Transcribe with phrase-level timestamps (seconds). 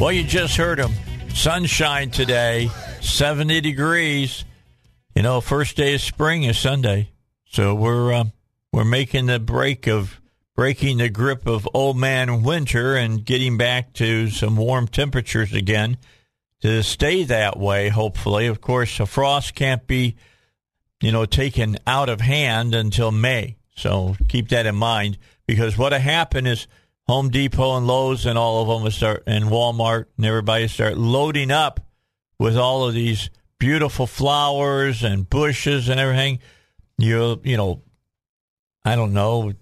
[0.00, 0.92] Well, you just heard him.
[1.34, 4.44] Sunshine today, 70 degrees.
[5.20, 7.10] You know, first day of spring is Sunday.
[7.44, 8.24] So we're uh,
[8.72, 10.18] we're making the break of
[10.56, 15.98] breaking the grip of old man winter and getting back to some warm temperatures again
[16.62, 18.46] to stay that way hopefully.
[18.46, 20.16] Of course, a frost can't be
[21.02, 23.58] you know taken out of hand until May.
[23.76, 26.66] So keep that in mind because what happened is
[27.08, 30.96] Home Depot and Lowe's and all of them will start, and Walmart and everybody start
[30.96, 31.78] loading up
[32.38, 33.28] with all of these
[33.60, 36.40] beautiful flowers and bushes and everything.
[36.98, 37.82] You you know,
[38.84, 39.52] I don't know,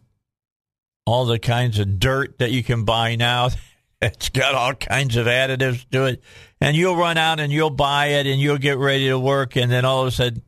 [1.05, 3.51] all the kinds of dirt that you can buy now.
[4.01, 6.23] It's got all kinds of additives to it,
[6.61, 9.73] and you'll run out and you'll buy it and you'll get ready to work, and
[9.73, 10.45] then all of a sudden,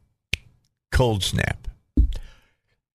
[0.92, 1.60] cold snap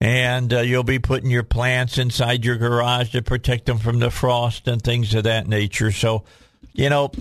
[0.01, 4.11] and uh, you'll be putting your plants inside your garage to protect them from the
[4.11, 5.91] frost and things of that nature.
[5.91, 6.23] So,
[6.73, 7.11] you know,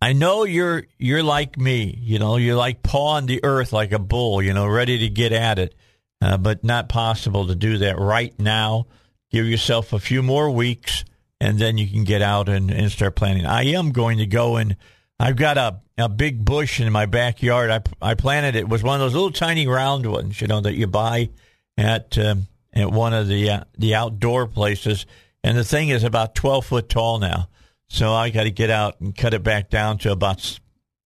[0.00, 1.98] I know you're you're like me.
[2.00, 4.42] You know, you're like pawing the earth like a bull.
[4.42, 5.74] You know, ready to get at it,
[6.20, 8.86] uh, but not possible to do that right now.
[9.30, 11.04] Give yourself a few more weeks,
[11.40, 13.44] and then you can get out and, and start planting.
[13.44, 14.76] I am going to go and
[15.20, 17.70] I've got a a big bush in my backyard.
[17.70, 18.60] I I planted it.
[18.60, 21.30] it was one of those little tiny round ones, you know, that you buy
[21.76, 25.06] at um, at one of the uh, the outdoor places,
[25.42, 27.48] and the thing is about twelve foot tall now.
[27.88, 30.58] So I got to get out and cut it back down to about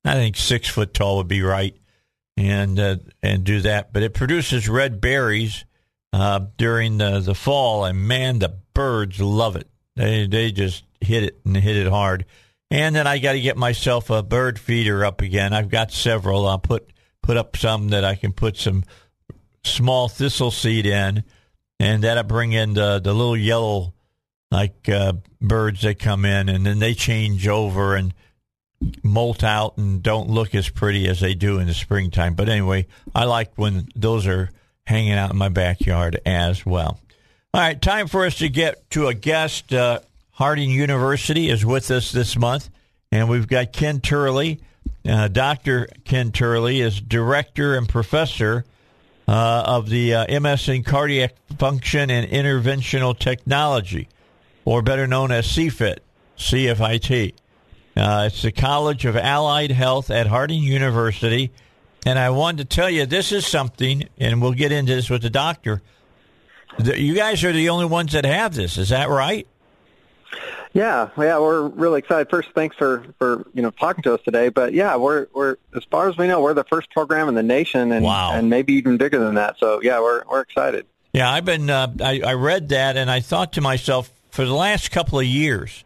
[0.05, 1.77] I think six foot tall would be right,
[2.37, 3.93] and uh, and do that.
[3.93, 5.65] But it produces red berries
[6.13, 9.69] uh, during the the fall, and man, the birds love it.
[9.97, 12.25] They they just hit it and hit it hard.
[12.71, 15.53] And then I got to get myself a bird feeder up again.
[15.53, 16.49] I've got several.
[16.49, 16.91] I'll put
[17.23, 18.83] put up some that I can put some
[19.63, 21.23] small thistle seed in,
[21.79, 23.93] and that'll bring in the, the little yellow
[24.53, 28.15] like uh, birds that come in, and then they change over and
[29.03, 32.35] molt out and don't look as pretty as they do in the springtime.
[32.35, 34.51] But anyway, I like when those are
[34.87, 37.01] hanging out in my backyard as well.
[37.55, 39.73] All right, time for us to get to a guest.
[39.73, 40.01] Uh,
[40.33, 42.69] Harding University is with us this month,
[43.11, 44.61] and we've got Ken Turley.
[45.09, 45.89] Uh, Dr.
[46.05, 48.65] Ken Turley is director and professor
[49.29, 54.09] uh, of the uh, MS in Cardiac Function and Interventional Technology,
[54.65, 55.99] or better known as CFIT,
[56.39, 57.35] CFIT.
[57.97, 61.51] Uh, it's the College of Allied Health at Harding University.
[62.05, 65.23] And I wanted to tell you this is something, and we'll get into this with
[65.23, 65.83] the doctor.
[66.83, 68.79] You guys are the only ones that have this.
[68.79, 69.47] Is that right?
[70.73, 72.31] Yeah, yeah, we're really excited.
[72.31, 74.49] First, thanks for for you know talking to us today.
[74.49, 77.43] But yeah, we're we're as far as we know, we're the first program in the
[77.43, 78.33] nation, and wow.
[78.33, 79.59] and maybe even bigger than that.
[79.59, 80.87] So yeah, we're we're excited.
[81.13, 84.55] Yeah, I've been uh, I, I read that, and I thought to myself, for the
[84.55, 85.85] last couple of years,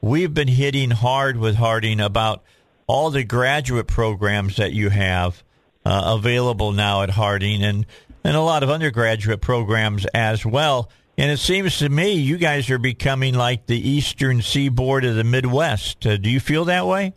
[0.00, 2.42] we've been hitting hard with Harding about
[2.86, 5.42] all the graduate programs that you have
[5.84, 7.84] uh, available now at Harding, and
[8.22, 10.88] and a lot of undergraduate programs as well.
[11.18, 15.24] And it seems to me you guys are becoming like the eastern seaboard of the
[15.24, 16.06] Midwest.
[16.06, 17.12] Uh, do you feel that way?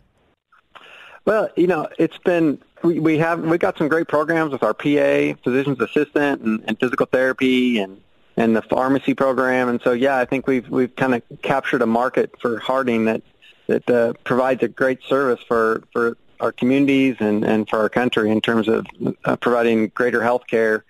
[1.24, 4.74] Well, you know, it's been we, we have we got some great programs with our
[4.74, 8.00] PA, physician's assistant, and, and physical therapy, and
[8.36, 9.68] and the pharmacy program.
[9.68, 13.22] And so, yeah, I think we've we've kind of captured a market for Harding that
[13.66, 18.30] that uh, provides a great service for for our communities and and for our country
[18.30, 18.86] in terms of
[19.24, 20.84] uh, providing greater health care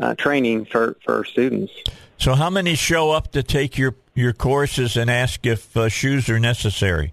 [0.00, 1.72] uh, training for for students.
[2.18, 6.28] So, how many show up to take your your courses and ask if uh, shoes
[6.28, 7.12] are necessary?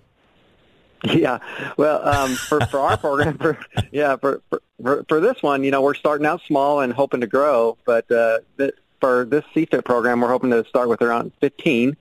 [1.04, 1.40] Yeah,
[1.78, 3.60] well, um, for for our program, for,
[3.92, 4.42] yeah, for,
[4.82, 7.78] for for this one, you know, we're starting out small and hoping to grow.
[7.86, 11.96] But uh, th- for this CFIT program, we're hoping to start with around 15.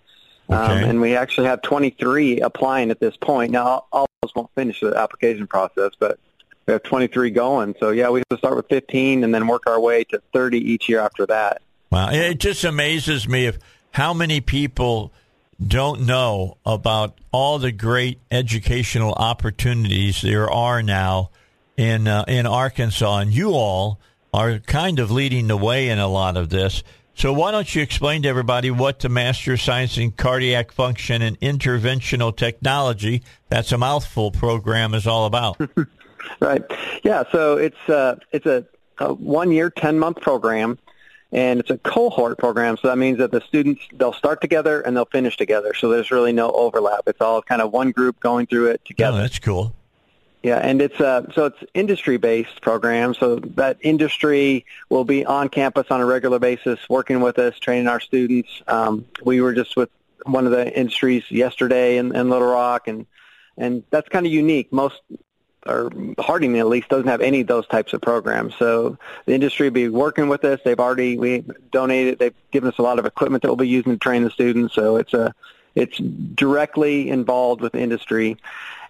[0.51, 3.51] Um, and we actually have 23 applying at this point.
[3.51, 6.19] Now, all all of us won't finish the application process, but
[6.67, 7.75] we have 23 going.
[7.81, 10.59] So, yeah, we have to start with 15 and then work our way to 30
[10.59, 11.63] each year after that.
[11.91, 13.59] Wow, it just amazes me of
[13.93, 15.13] how many people
[15.65, 21.31] don't know about all the great educational opportunities there are now
[21.77, 23.99] in uh, in Arkansas, and you all
[24.35, 26.83] are kind of leading the way in a lot of this.
[27.15, 31.23] So why don't you explain to everybody what the Master of Science in Cardiac Function
[31.23, 35.59] and Interventional Technology, that's a mouthful program, is all about?
[36.41, 36.63] Right.
[37.03, 37.25] Yeah.
[37.31, 38.65] So it's uh, it's a,
[38.99, 40.79] a one year, ten month program,
[41.33, 42.79] and it's a cohort program.
[42.79, 45.75] So that means that the students they'll start together and they'll finish together.
[45.75, 47.03] So there's really no overlap.
[47.07, 49.19] It's all kind of one group going through it together.
[49.19, 49.75] oh, that's cool.
[50.45, 53.15] Yeah, and it's uh, so it's industry based program.
[53.15, 57.89] So that industry will be on campus on a regular basis, working with us, training
[57.89, 58.51] our students.
[58.67, 59.89] Um, we were just with
[60.27, 63.07] one of the industries yesterday in, in Little Rock, and
[63.57, 64.71] and that's kind of unique.
[64.71, 65.01] Most
[65.67, 68.55] or Harding at least doesn't have any of those types of programs.
[68.57, 70.61] So the industry will be working with us.
[70.63, 71.43] They've already we
[71.73, 72.19] donated.
[72.19, 74.75] They've given us a lot of equipment that we'll be using to train the students.
[74.75, 75.35] So it's a
[75.75, 78.37] it's directly involved with industry,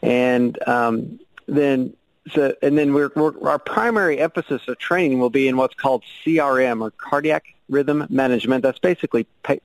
[0.03, 1.95] and um, then
[2.31, 6.03] so and then we're, we're our primary emphasis of training will be in what's called
[6.25, 8.63] CRM or cardiac rhythm management.
[8.63, 9.57] That's basically pa-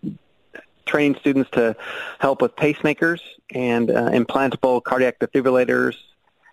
[0.86, 1.76] training students to
[2.20, 3.22] help with pacemakers
[3.54, 5.96] and uh, implantable cardiac defibrillators.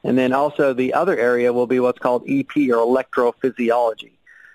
[0.05, 4.12] And then also the other area will be what's called EP or electrophysiology.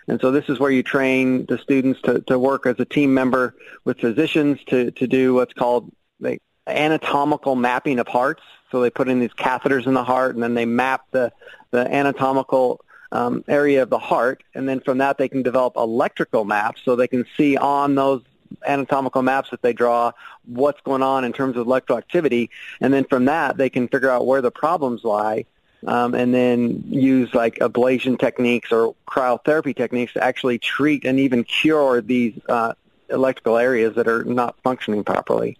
[0.07, 3.13] And so this is where you train the students to, to work as a team
[3.13, 8.44] member with physicians to, to do what's called like anatomical mapping of hearts.
[8.71, 11.31] So they put in these catheters in the heart and then they map the,
[11.71, 12.81] the anatomical
[13.12, 14.44] um, area of the heart.
[14.56, 18.21] And then from that they can develop electrical maps so they can see on those
[18.65, 20.12] anatomical maps that they draw
[20.45, 22.50] what's going on in terms of electroactivity.
[22.79, 25.45] And then from that they can figure out where the problems lie
[25.88, 31.44] um, and then use like ablation techniques or cryotherapy techniques to actually treat and even
[31.44, 32.74] cure these uh,
[33.09, 35.57] electrical areas that are not functioning properly.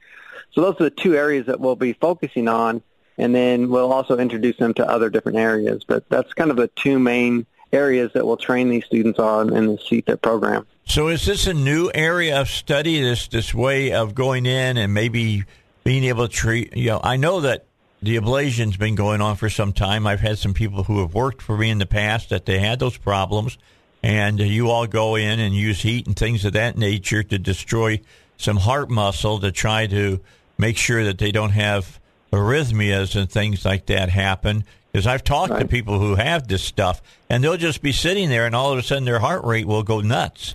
[0.54, 2.81] So those are the two areas that we'll be focusing on,
[3.21, 5.83] and then we'll also introduce them to other different areas.
[5.83, 9.68] But that's kind of the two main areas that we'll train these students on in
[9.68, 10.65] the CFIT program.
[10.85, 13.00] So is this a new area of study?
[13.00, 15.44] This this way of going in and maybe
[15.83, 16.75] being able to treat?
[16.75, 17.65] You know, I know that
[18.01, 20.07] the ablation's been going on for some time.
[20.07, 22.79] I've had some people who have worked for me in the past that they had
[22.79, 23.59] those problems,
[24.01, 27.38] and uh, you all go in and use heat and things of that nature to
[27.38, 28.01] destroy
[28.38, 30.19] some heart muscle to try to
[30.57, 32.00] make sure that they don't have
[32.31, 34.63] arrhythmias and things like that happen.
[34.92, 38.45] Because I've talked to people who have this stuff, and they'll just be sitting there,
[38.45, 40.54] and all of a sudden their heart rate will go nuts.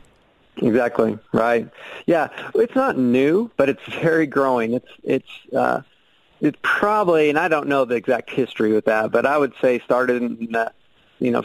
[0.59, 1.19] Exactly.
[1.33, 1.69] Right.
[2.05, 2.29] Yeah.
[2.55, 4.75] It's not new, but it's very growing.
[4.75, 5.83] It's it's uh,
[6.41, 9.79] it's probably, and I don't know the exact history with that, but I would say
[9.81, 10.73] started in the,
[11.19, 11.43] you know,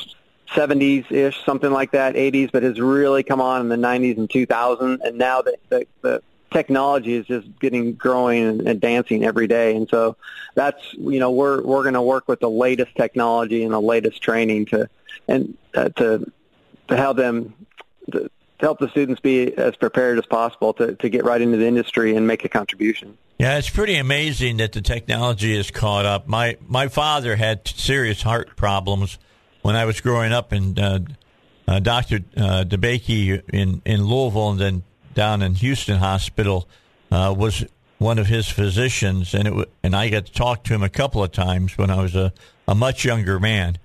[0.49, 4.29] 70s ish, something like that, 80s, but has really come on in the 90s and
[4.29, 9.75] 2000, and now the the, the technology is just getting growing and advancing every day,
[9.75, 10.15] and so
[10.55, 14.21] that's you know we're we're going to work with the latest technology and the latest
[14.21, 14.89] training to
[15.27, 16.31] and uh, to
[16.87, 17.53] to help them
[18.11, 21.57] to, to help the students be as prepared as possible to, to get right into
[21.57, 23.17] the industry and make a contribution.
[23.39, 26.27] Yeah, it's pretty amazing that the technology has caught up.
[26.27, 29.17] My my father had serious heart problems
[29.61, 30.99] when I was growing up, and uh,
[31.67, 36.67] uh, Doctor uh, DeBakey in in Louisville, and then down in Houston Hospital
[37.11, 37.65] uh, was
[37.97, 40.89] one of his physicians, and it w- and I got to talk to him a
[40.89, 42.33] couple of times when I was a,
[42.67, 43.77] a much younger man,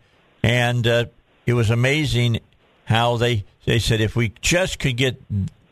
[0.43, 1.07] and uh,
[1.45, 2.41] it was amazing
[2.85, 5.21] how they they said if we just could get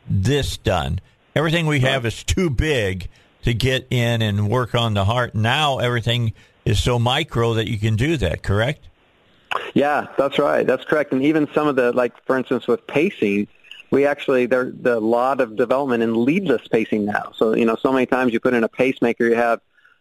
[0.08, 1.00] this done,
[1.34, 3.08] everything we have is too big
[3.44, 5.34] to get in and work on the heart.
[5.34, 6.32] Now everything
[6.64, 8.42] is so micro that you can do that.
[8.42, 8.88] Correct?
[9.74, 10.66] Yeah, that's right.
[10.66, 11.12] That's correct.
[11.12, 13.46] And even some of the, like for instance, with pacing,
[13.94, 17.32] we actually there's a lot of development in leadless pacing now.
[17.36, 19.60] So you know, so many times you put in a pacemaker, you have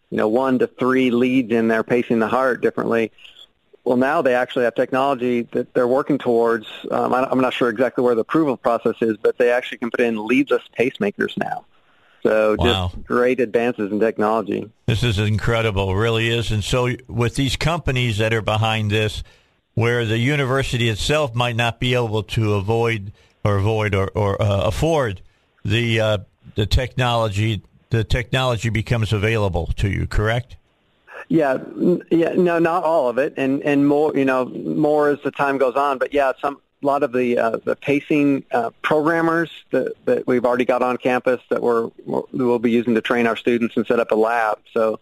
[0.10, 3.12] you know one to three leads in there pacing the heart differently.
[3.86, 6.68] Well, now they actually have technology that they're working towards.
[6.90, 9.92] Um, I- I'm not sure exactly where the approval process is, but they actually can
[9.92, 11.66] put in leadless pacemakers now.
[12.24, 12.92] So just Wow.
[13.04, 14.70] great advances in technology.
[14.88, 16.52] This is incredible, really is.
[16.52, 19.22] And so, with these companies that are behind this,
[19.74, 23.12] where the university itself might not be able to avoid
[23.44, 25.22] or avoid or, or uh, afford
[25.66, 26.18] the uh,
[26.56, 30.08] the technology, the technology becomes available to you.
[30.08, 30.56] Correct?
[31.30, 31.58] Yeah,
[32.12, 35.58] yeah, no, not all of it, and and more, you know, more as the time
[35.58, 35.98] goes on.
[35.98, 40.46] But yeah, some a lot of the uh, the pacing uh, programmers that that we've
[40.46, 44.00] already got on campus that we're we'll be using to train our students and set
[44.00, 44.60] up a lab.
[44.74, 45.00] So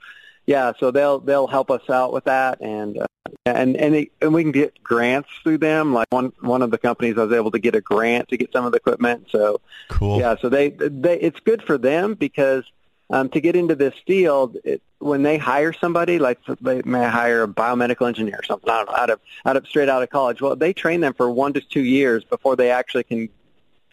[0.51, 3.05] yeah, so they'll they'll help us out with that, and uh,
[3.45, 5.93] and and, they, and we can get grants through them.
[5.93, 8.51] Like one one of the companies, I was able to get a grant to get
[8.51, 9.27] some of the equipment.
[9.31, 10.19] So cool.
[10.19, 12.65] Yeah, so they they it's good for them because
[13.09, 17.43] um, to get into this field, it, when they hire somebody, like they may hire
[17.43, 20.09] a biomedical engineer or something, I don't know, out of out of straight out of
[20.09, 20.41] college.
[20.41, 23.29] Well, they train them for one to two years before they actually can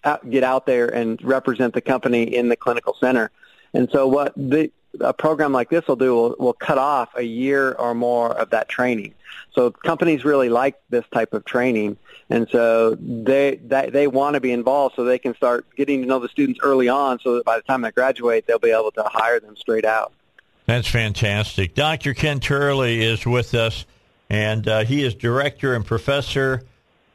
[0.02, 3.30] out, get out there and represent the company in the clinical center.
[3.74, 7.23] And so, what the a program like this will do will, will cut off a
[7.23, 9.14] year or more of that training.
[9.52, 11.97] So companies really like this type of training,
[12.31, 16.09] and so they they, they want to be involved so they can start getting to
[16.09, 18.93] know the students early on, so that by the time they graduate, they'll be able
[18.93, 20.12] to hire them straight out.
[20.67, 21.75] That's fantastic.
[21.75, 22.14] Dr.
[22.14, 23.87] Ken Turley is with us,
[24.28, 26.62] and uh, he is director and professor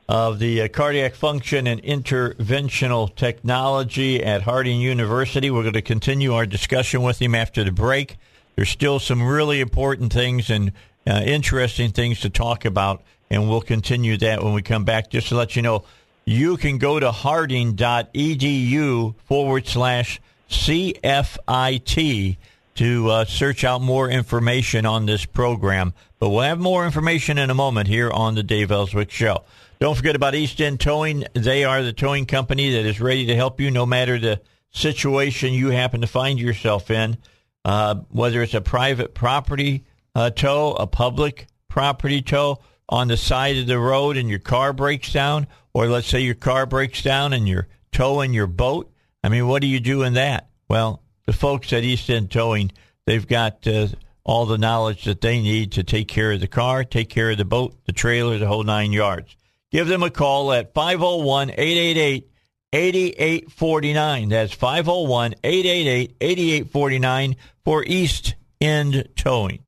[0.07, 5.49] of the uh, Cardiac Function and Interventional Technology at Harding University.
[5.49, 8.17] We're going to continue our discussion with him after the break.
[8.55, 10.73] There's still some really important things and
[11.07, 15.09] uh, interesting things to talk about, and we'll continue that when we come back.
[15.09, 15.85] Just to let you know,
[16.25, 22.37] you can go to harding.edu forward slash CFIT
[22.75, 25.93] to uh, search out more information on this program.
[26.19, 29.43] But we'll have more information in a moment here on the Dave Elswick Show.
[29.83, 31.25] Don't forget about East End Towing.
[31.33, 35.51] They are the towing company that is ready to help you no matter the situation
[35.51, 37.17] you happen to find yourself in,
[37.65, 39.83] uh, whether it's a private property
[40.15, 44.71] uh, tow, a public property tow on the side of the road and your car
[44.71, 48.89] breaks down, or let's say your car breaks down and you're towing your boat.
[49.21, 50.47] I mean, what do you do in that?
[50.69, 52.71] Well, the folks at East End Towing,
[53.05, 53.89] they've got uh,
[54.23, 57.37] all the knowledge that they need to take care of the car, take care of
[57.37, 59.35] the boat, the trailer, the whole nine yards.
[59.73, 62.29] Give them a call at 501 888
[62.71, 64.29] 8849.
[64.29, 69.65] That's 501 888 8849 for East End Towing.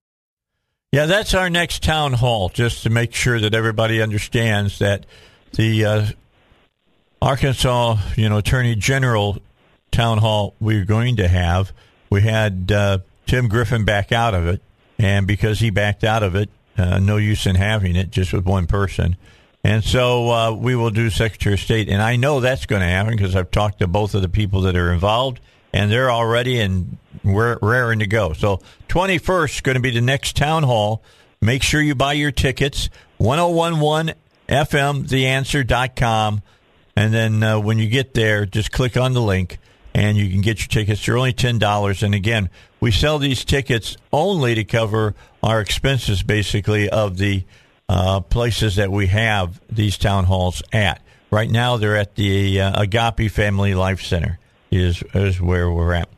[0.91, 5.07] Yeah, that's our next town hall, just to make sure that everybody understands that
[5.53, 6.05] the uh,
[7.19, 9.39] Arkansas, you know, Attorney General
[9.91, 11.73] town hall we're going to have.
[12.11, 14.61] We had uh, Tim Griffin back out of it,
[14.99, 18.45] and because he backed out of it, uh, no use in having it just with
[18.45, 19.17] one person.
[19.65, 21.89] And so uh, we will do Secretary of State.
[21.89, 24.61] And I know that's going to happen because I've talked to both of the people
[24.61, 25.39] that are involved,
[25.73, 28.33] and they're already and we're raring to go.
[28.33, 31.01] So 21st is going to be the next town hall.
[31.41, 32.91] Make sure you buy your tickets.
[33.17, 34.13] 1011
[34.47, 36.43] fmtheanswer.com.
[36.95, 39.57] And then uh, when you get there, just click on the link
[39.95, 41.03] and you can get your tickets.
[41.03, 42.03] They're only $10.
[42.03, 47.45] And again, we sell these tickets only to cover our expenses, basically, of the
[47.87, 51.01] uh, places that we have these town halls at.
[51.31, 54.39] Right now, they're at the uh, Agape Family Life Center.
[54.71, 56.09] Is is where we're at.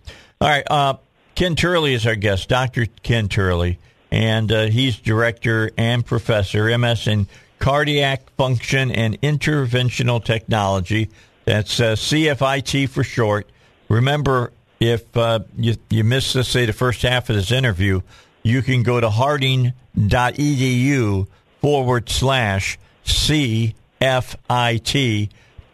[0.41, 0.95] All right, uh,
[1.35, 3.77] Ken Turley is our guest, Doctor Ken Turley,
[4.09, 7.27] and uh, he's director and professor, MS in
[7.59, 11.09] cardiac function and interventional technology.
[11.45, 13.47] That's uh, CFIT for short.
[13.89, 18.01] Remember, if uh, you, you missed, let's say, the first half of this interview,
[18.43, 19.73] you can go to harding.edu
[21.61, 23.73] forward slash CFIT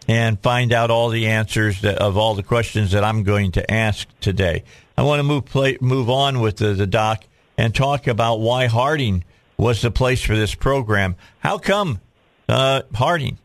[0.07, 3.71] and find out all the answers that, of all the questions that I'm going to
[3.71, 4.63] ask today.
[4.97, 7.23] I want to move play, move on with the, the doc
[7.57, 9.23] and talk about why Harding
[9.57, 11.15] was the place for this program.
[11.39, 12.01] How come
[12.49, 13.37] uh, Harding?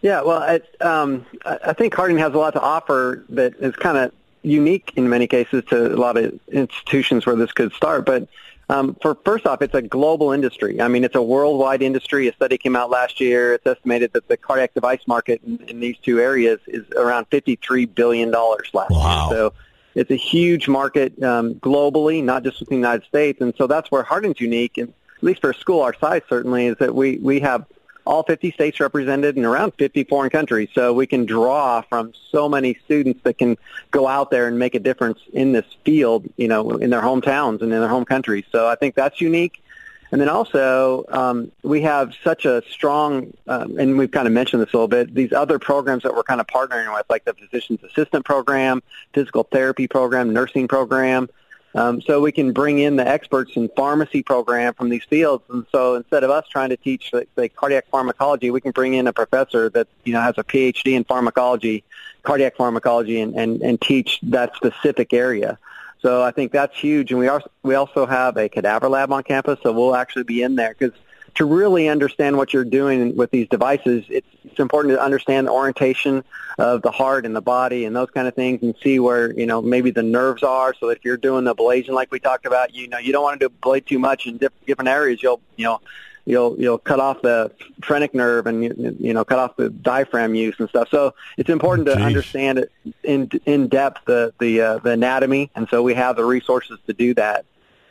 [0.00, 4.12] Yeah, well, um, I think Harding has a lot to offer that is kind of
[4.42, 8.06] unique in many cases to a lot of institutions where this could start.
[8.06, 8.28] But
[8.68, 10.80] um, for first off, it's a global industry.
[10.80, 12.28] I mean, it's a worldwide industry.
[12.28, 13.54] A study came out last year.
[13.54, 17.86] It's estimated that the cardiac device market in, in these two areas is around fifty-three
[17.86, 19.28] billion dollars last wow.
[19.30, 19.38] year.
[19.38, 19.52] So
[19.94, 23.40] it's a huge market um, globally, not just within the United States.
[23.40, 26.66] And so that's where Harding's unique, and at least for a school our size, certainly,
[26.66, 27.64] is that we we have
[28.08, 30.70] all 50 states represented and around 50 foreign countries.
[30.74, 33.58] So we can draw from so many students that can
[33.90, 37.60] go out there and make a difference in this field, you know, in their hometowns
[37.60, 38.44] and in their home countries.
[38.50, 39.62] So I think that's unique.
[40.10, 44.62] And then also, um, we have such a strong, um, and we've kind of mentioned
[44.62, 47.34] this a little bit, these other programs that we're kind of partnering with, like the
[47.34, 51.28] Physician's Assistant Program, Physical Therapy Program, Nursing Program,
[51.74, 55.44] um, so we can bring in the experts in pharmacy program from these fields.
[55.50, 59.06] And so instead of us trying to teach like, cardiac pharmacology, we can bring in
[59.06, 61.84] a professor that you know has a PhD in pharmacology,
[62.22, 65.58] cardiac pharmacology, and, and, and teach that specific area.
[66.00, 67.10] So I think that's huge.
[67.10, 70.42] And we are we also have a cadaver lab on campus, so we'll actually be
[70.42, 70.96] in there because
[71.38, 75.52] to really understand what you're doing with these devices, it's, it's important to understand the
[75.52, 76.24] orientation
[76.58, 79.46] of the heart and the body and those kind of things and see where, you
[79.46, 82.44] know, maybe the nerves are so that if you're doing the ablation like we talked
[82.44, 85.22] about, you know, you don't want to do ablate too much in different areas.
[85.22, 85.80] You'll, you know,
[86.26, 87.52] you'll you'll cut off the
[87.84, 90.88] phrenic nerve and you, you know cut off the diaphragm use and stuff.
[90.90, 92.72] So it's important to understand it
[93.04, 96.92] in in depth the the uh, the anatomy, and so we have the resources to
[96.92, 97.46] do that.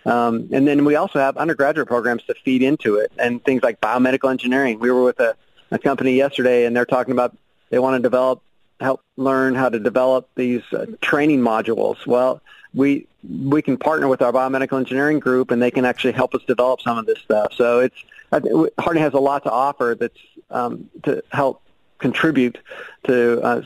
[0.08, 3.82] Um, and then we also have undergraduate programs to feed into it, and things like
[3.82, 4.80] biomedical engineering.
[4.80, 5.36] We were with a,
[5.72, 7.36] a company yesterday, and they're talking about
[7.70, 8.42] they want to develop
[8.80, 12.06] help learn how to develop these uh, training modules.
[12.06, 12.42] Well,
[12.74, 16.42] we we can partner with our biomedical engineering group, and they can actually help us
[16.48, 17.54] develop some of this stuff.
[17.54, 17.96] So it's
[18.32, 21.62] Harding has a lot to offer that's um, to help
[22.00, 22.58] contribute
[23.06, 23.62] to uh,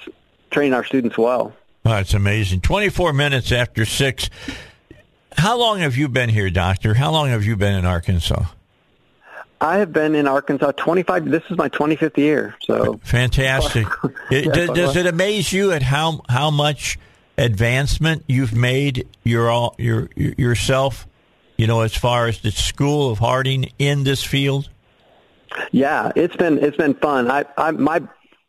[0.51, 1.53] training our students well.
[1.83, 2.61] Oh, amazing.
[2.61, 4.29] 24 minutes after 6.
[5.37, 6.93] How long have you been here, Doctor?
[6.93, 8.45] How long have you been in Arkansas?
[9.59, 11.25] I have been in Arkansas 25.
[11.29, 12.55] This is my 25th year.
[12.61, 13.87] So fantastic.
[14.31, 16.97] it, does, does it amaze you at how how much
[17.37, 21.07] advancement you've made your all your yourself
[21.61, 24.67] you know, as far as the school of Harding in this field?
[25.71, 27.29] Yeah, it's been it's been fun.
[27.29, 28.01] I, I my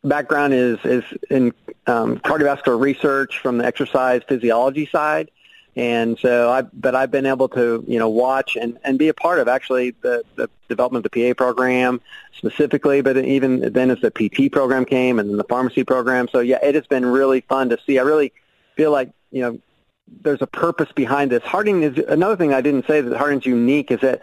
[0.03, 1.53] background is is in
[1.85, 5.29] um, cardiovascular research from the exercise physiology side,
[5.75, 9.13] and so I but I've been able to you know watch and and be a
[9.13, 12.01] part of actually the the development of the PA program
[12.37, 16.27] specifically, but even then as the PT program came and then the pharmacy program.
[16.31, 17.97] So yeah, it has been really fun to see.
[17.97, 18.33] I really
[18.75, 19.59] feel like you know
[20.21, 21.43] there's a purpose behind this.
[21.43, 24.21] Harding is another thing I didn't say that Harding's unique is that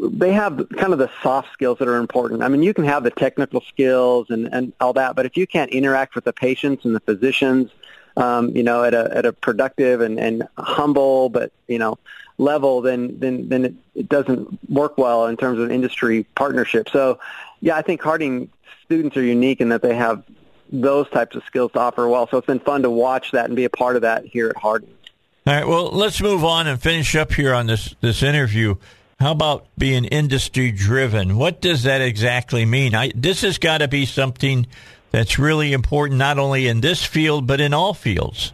[0.00, 2.42] they have kind of the soft skills that are important.
[2.42, 5.46] I mean, you can have the technical skills and, and all that, but if you
[5.46, 7.70] can't interact with the patients and the physicians,
[8.18, 11.98] um, you know, at a at a productive and, and humble but you know
[12.36, 16.88] level, then then then it, it doesn't work well in terms of industry partnership.
[16.90, 17.20] So,
[17.60, 18.50] yeah, I think Harding
[18.84, 20.24] students are unique in that they have
[20.70, 22.28] those types of skills to offer well.
[22.28, 24.56] So it's been fun to watch that and be a part of that here at
[24.56, 24.92] Harding.
[25.46, 25.66] All right.
[25.66, 28.76] Well, let's move on and finish up here on this this interview.
[29.20, 31.36] How about being industry driven?
[31.36, 32.94] What does that exactly mean?
[32.94, 34.66] I, this has got to be something
[35.10, 38.52] that's really important, not only in this field but in all fields.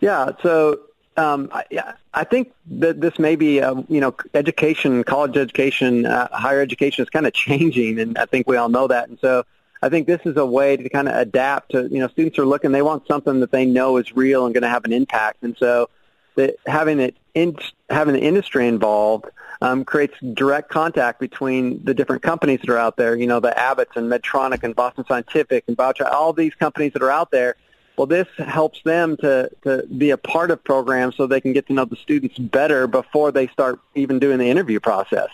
[0.00, 0.32] Yeah.
[0.42, 0.80] So
[1.16, 6.28] um, I, I think that this may be, uh, you know, education, college education, uh,
[6.30, 9.08] higher education is kind of changing, and I think we all know that.
[9.08, 9.44] And so
[9.82, 12.46] I think this is a way to kind of adapt to, you know, students are
[12.46, 15.42] looking, they want something that they know is real and going to have an impact.
[15.42, 15.88] And so
[16.34, 17.56] that having it in,
[17.88, 19.26] having the industry involved
[19.66, 23.50] um, creates direct contact between the different companies that are out there, you know, the
[23.56, 27.56] Abbotts and Medtronic and Boston Scientific and Biotra, all these companies that are out there.
[27.96, 31.66] Well, this helps them to, to be a part of programs so they can get
[31.68, 35.30] to know the students better before they start even doing the interview process.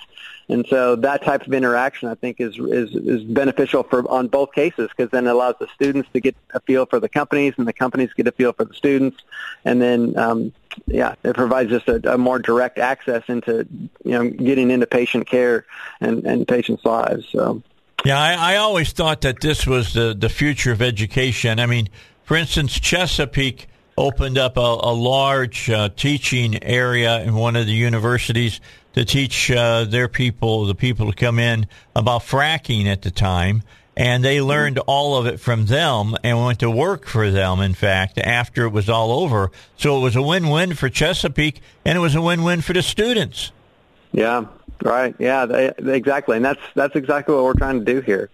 [0.49, 4.53] And so that type of interaction, I think, is is, is beneficial for on both
[4.53, 7.67] cases because then it allows the students to get a feel for the companies, and
[7.67, 9.19] the companies get a feel for the students,
[9.65, 10.53] and then um,
[10.87, 13.67] yeah, it provides just a, a more direct access into
[14.05, 15.65] you know getting into patient care
[16.01, 17.29] and and patients' lives.
[17.31, 17.63] So.
[18.05, 21.61] Yeah, I, I always thought that this was the the future of education.
[21.61, 21.89] I mean,
[22.25, 27.73] for instance, Chesapeake opened up a, a large uh, teaching area in one of the
[27.73, 28.61] universities
[28.95, 33.63] to teach uh, their people, the people to come in, about fracking at the time.
[33.95, 37.75] And they learned all of it from them and went to work for them, in
[37.75, 39.51] fact, after it was all over.
[39.77, 43.53] So it was a win-win for Chesapeake and it was a win-win for the students.
[44.13, 44.47] Yeah,
[44.83, 45.15] right.
[45.19, 46.37] Yeah, they, exactly.
[46.37, 48.31] And that's, that's exactly what we're trying to do here.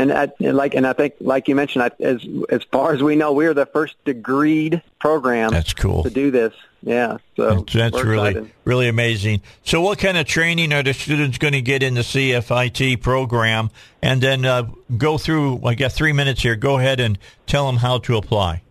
[0.00, 3.16] And, and like, and I think, like you mentioned, I, as as far as we
[3.16, 5.50] know, we are the first degreed program.
[5.50, 6.54] That's cool to do this.
[6.82, 8.50] Yeah, so that's, that's really excited.
[8.64, 9.42] really amazing.
[9.62, 13.70] So, what kind of training are the students going to get in the CFIT program?
[14.00, 15.60] And then uh, go through.
[15.66, 16.56] I got three minutes here.
[16.56, 18.62] Go ahead and tell them how to apply.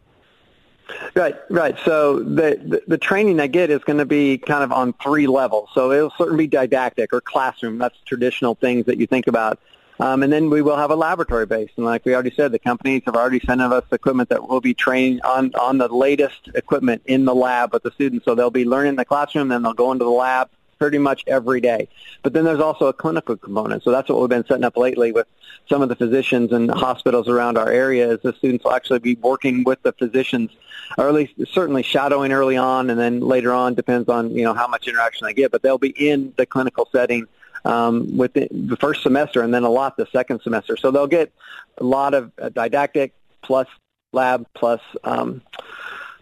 [1.14, 1.78] Right, right.
[1.86, 5.28] So the, the, the training they get is going to be kind of on three
[5.28, 5.70] levels.
[5.74, 7.78] So it'll certainly be didactic or classroom.
[7.78, 9.60] That's traditional things that you think about.
[10.00, 11.70] Um, and then we will have a laboratory base.
[11.76, 14.74] And like we already said, the companies have already sent us equipment that will be
[14.74, 18.26] trained on, on the latest equipment in the lab with the students.
[18.26, 21.26] So they'll be learning in the classroom, then they'll go into the lab pretty much
[21.28, 21.90] every day.
[22.24, 23.84] But then there's also a clinical component.
[23.84, 25.28] So that's what we've been setting up lately with
[25.68, 29.16] some of the physicians and hospitals around our area is the students will actually be
[29.16, 30.52] working with the physicians
[30.98, 34.54] or at least certainly shadowing early on and then later on depends on, you know,
[34.54, 37.28] how much interaction they get, but they'll be in the clinical setting
[37.66, 40.78] um, with the, first semester and then a lot the second semester.
[40.78, 41.32] So they'll get
[41.78, 43.68] a lot of uh, didactic plus
[44.14, 45.42] lab plus um,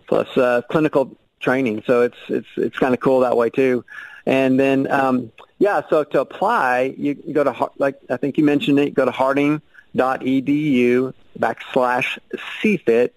[0.07, 1.83] plus uh, clinical training.
[1.85, 3.85] So it's it's it's kind of cool that way too.
[4.25, 8.79] And then um, Yeah, so to apply, you go to like I think you mentioned
[8.79, 8.93] it.
[8.93, 12.19] Go to harding.edu backslash
[12.61, 13.11] CFIT.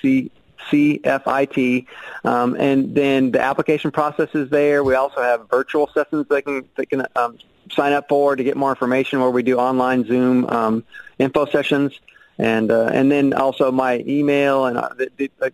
[0.00, 0.30] C
[0.70, 1.86] CFIT,
[2.24, 4.82] um, and then the application process is there.
[4.82, 7.38] We also have virtual sessions they can they can um,
[7.72, 10.84] sign up for to get more information, where we do online Zoom um,
[11.18, 11.98] info sessions,
[12.38, 15.52] and uh, and then also my email and uh, the, the,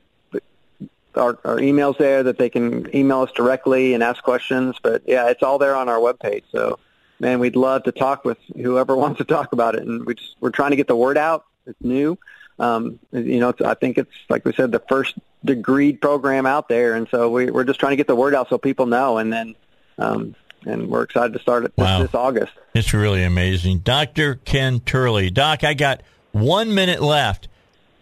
[1.14, 4.76] our, our emails there that they can email us directly and ask questions.
[4.82, 6.44] But yeah, it's all there on our webpage.
[6.50, 6.78] So
[7.20, 10.36] man, we'd love to talk with whoever wants to talk about it, and we just
[10.40, 11.46] we're trying to get the word out.
[11.66, 12.18] It's new.
[12.58, 16.94] Um, you know, I think it's like we said, the first degree program out there,
[16.94, 19.32] and so we, we're just trying to get the word out so people know, and
[19.32, 19.54] then
[19.98, 20.34] um,
[20.66, 22.02] and we're excited to start it this, wow.
[22.02, 22.52] this August.
[22.74, 25.30] It's really amazing, Doctor Ken Turley.
[25.30, 27.48] Doc, I got one minute left.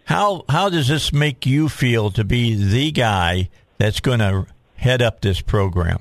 [0.05, 4.47] How how does this make you feel to be the guy that's going to
[4.77, 6.01] head up this program?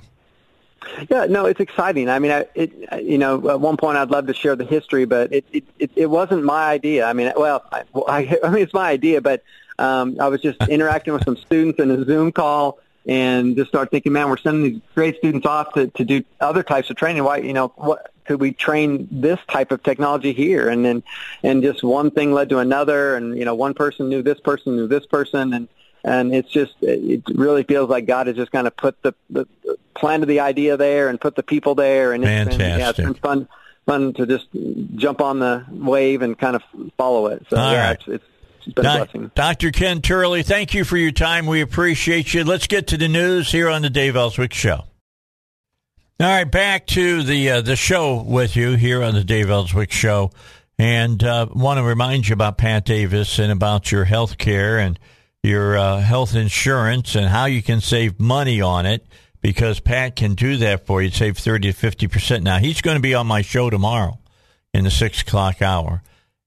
[1.09, 2.09] Yeah, no, it's exciting.
[2.09, 5.05] I mean, I, it, you know, at one point I'd love to share the history,
[5.05, 7.05] but it it, it, it wasn't my idea.
[7.05, 9.43] I mean, well, I, I mean, it's my idea, but
[9.77, 13.91] um, I was just interacting with some students in a Zoom call and just start
[13.91, 17.23] thinking, man, we're sending these great students off to, to do other types of training.
[17.23, 20.69] Why, you know, what could we train this type of technology here?
[20.69, 21.03] And then,
[21.41, 24.75] and just one thing led to another, and you know, one person knew this person
[24.75, 25.67] knew this person, and
[26.03, 29.47] and it's just it really feels like God has just kind of put the, the,
[29.95, 33.13] planted the idea there and put the people there, and it's been, yeah, it's been
[33.15, 33.47] fun
[33.89, 34.47] fun to just
[34.95, 36.61] jump on the wave and kind of
[36.95, 37.43] follow it.
[37.49, 37.99] So All yeah, right.
[37.99, 38.25] it's, it's
[38.65, 39.31] been a blessing.
[39.35, 39.71] Dr.
[39.71, 41.45] Ken Turley, thank you for your time.
[41.45, 42.43] We appreciate you.
[42.43, 44.85] Let's get to the news here on the Dave Elswick Show.
[46.21, 49.91] All right, back to the uh, the show with you here on the Dave Elswick
[49.91, 50.31] Show,
[50.77, 54.99] and uh, want to remind you about Pat Davis and about your health care and
[55.43, 59.05] your uh, health insurance and how you can save money on it
[59.41, 61.09] because Pat can do that for you.
[61.09, 62.41] Save 30 to 50%.
[62.41, 64.19] Now, he's going to be on my show tomorrow
[64.73, 66.03] in the six o'clock hour,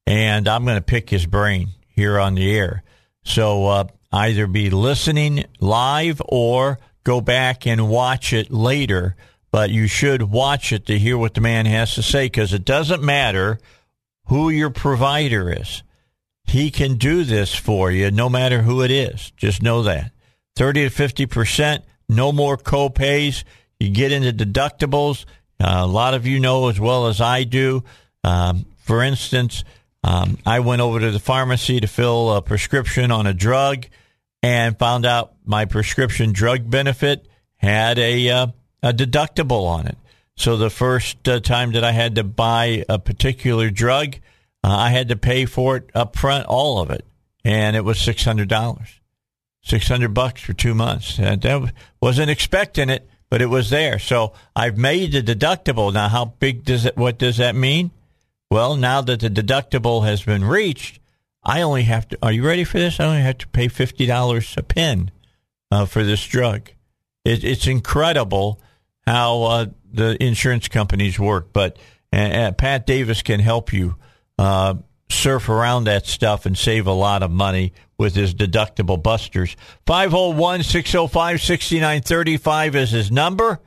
[0.07, 2.83] and I'm going to pick his brain here on the air.
[3.25, 9.17] So uh, either be listening live or go back and watch it later.
[9.51, 12.65] But you should watch it to hear what the man has to say because it
[12.65, 13.59] doesn't matter
[14.27, 15.83] who your provider is.
[16.45, 19.31] He can do this for you no matter who it is.
[19.37, 20.13] Just know that.
[20.57, 23.45] 30 to 50%, no more copays.
[23.79, 25.25] You get into deductibles.
[25.61, 27.85] Uh, a lot of you know as well as I do.
[28.25, 29.65] Um, for instance,
[30.05, 33.87] um, I went over to the pharmacy to fill a prescription on a drug
[34.43, 38.47] and found out my prescription drug benefit had a, uh,
[38.83, 39.97] a deductible on it.
[40.35, 44.17] So the first uh, time that I had to buy a particular drug,
[44.65, 47.05] uh, I had to pay for it up front, all of it,
[47.45, 49.01] and it was six hundred dollars,
[49.63, 51.19] six hundred bucks for two months.
[51.19, 53.99] And that wasn't expecting it, but it was there.
[53.99, 55.93] So I've made the deductible.
[55.93, 56.97] Now, how big does it?
[56.97, 57.91] What does that mean?
[58.53, 61.01] Well, now that the deductible has been reached,
[61.43, 62.19] I only have to.
[62.23, 63.01] Are you ready for this?
[63.01, 65.11] I only have to pay fifty dollars a pin
[65.71, 66.69] uh, for this drug.
[67.25, 68.61] It, it's incredible
[69.07, 71.79] how uh, the insurance companies work, but
[72.13, 73.97] uh, Pat Davis can help you
[74.37, 74.75] uh,
[75.09, 79.57] surf around that stuff and save a lot of money with his deductible busters.
[79.87, 83.61] 501 605 6935 is his number.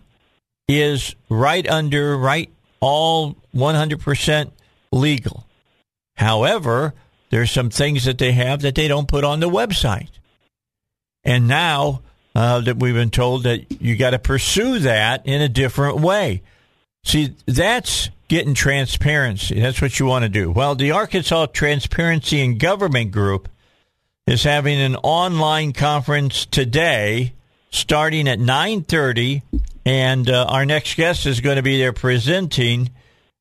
[0.68, 4.50] is right under right all 100%
[4.92, 5.46] legal.
[6.16, 6.94] However,
[7.30, 10.10] there's some things that they have that they don't put on the website.
[11.24, 12.02] And now
[12.34, 16.42] uh, that we've been told that you got to pursue that in a different way.
[17.04, 19.58] See, that's getting transparency.
[19.58, 20.50] That's what you want to do.
[20.50, 23.48] Well, the Arkansas Transparency and Government Group
[24.26, 27.32] is having an online conference today
[27.70, 29.42] starting at 9.30
[29.84, 32.90] and uh, our next guest is going to be there presenting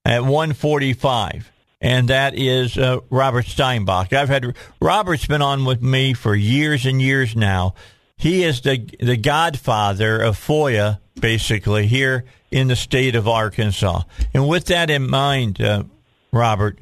[0.05, 1.45] at 1.45
[1.81, 4.13] and that is uh, robert steinbuch.
[4.13, 7.73] I've had robert's been on with me for years and years now.
[8.17, 14.03] He is the the godfather of foia basically here in the state of arkansas.
[14.33, 15.83] And with that in mind uh,
[16.31, 16.79] robert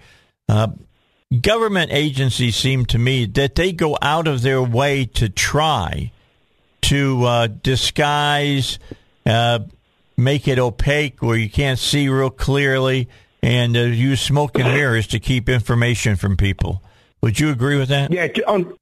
[0.50, 0.70] uh,
[1.42, 6.12] government agencies seem to me that they go out of their way to try
[6.82, 8.80] to uh, disguise,
[9.26, 9.60] uh,
[10.16, 13.10] make it opaque where you can't see real clearly,
[13.42, 16.82] and uh, use smoke and mirrors to keep information from people.
[17.22, 18.12] Would you agree with that?
[18.12, 18.74] Yeah, un-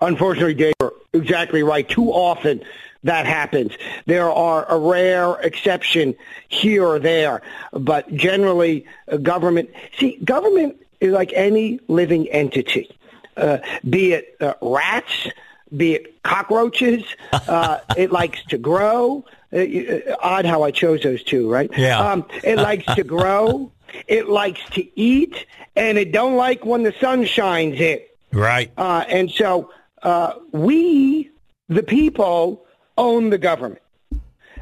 [0.00, 1.88] unfortunately, Dave, you're exactly right.
[1.88, 2.62] Too often
[3.04, 3.72] that happens.
[4.06, 6.16] There are a rare exception
[6.48, 8.86] here or there, but generally,
[9.22, 9.70] government.
[9.98, 12.96] See, government is like any living entity,
[13.36, 15.28] uh, be it uh, rats,
[15.74, 17.04] be it cockroaches.
[17.46, 19.24] Uh, it likes to grow.
[19.52, 21.70] Uh, uh, odd how I chose those two, right?
[21.76, 21.98] Yeah.
[21.98, 23.70] Um, it likes to grow.
[24.08, 28.00] It likes to eat, and it don't like when the sun shines in.
[28.32, 28.72] Right.
[28.76, 29.70] Uh, and so
[30.02, 31.30] uh, we,
[31.68, 32.66] the people,
[32.98, 33.82] own the government.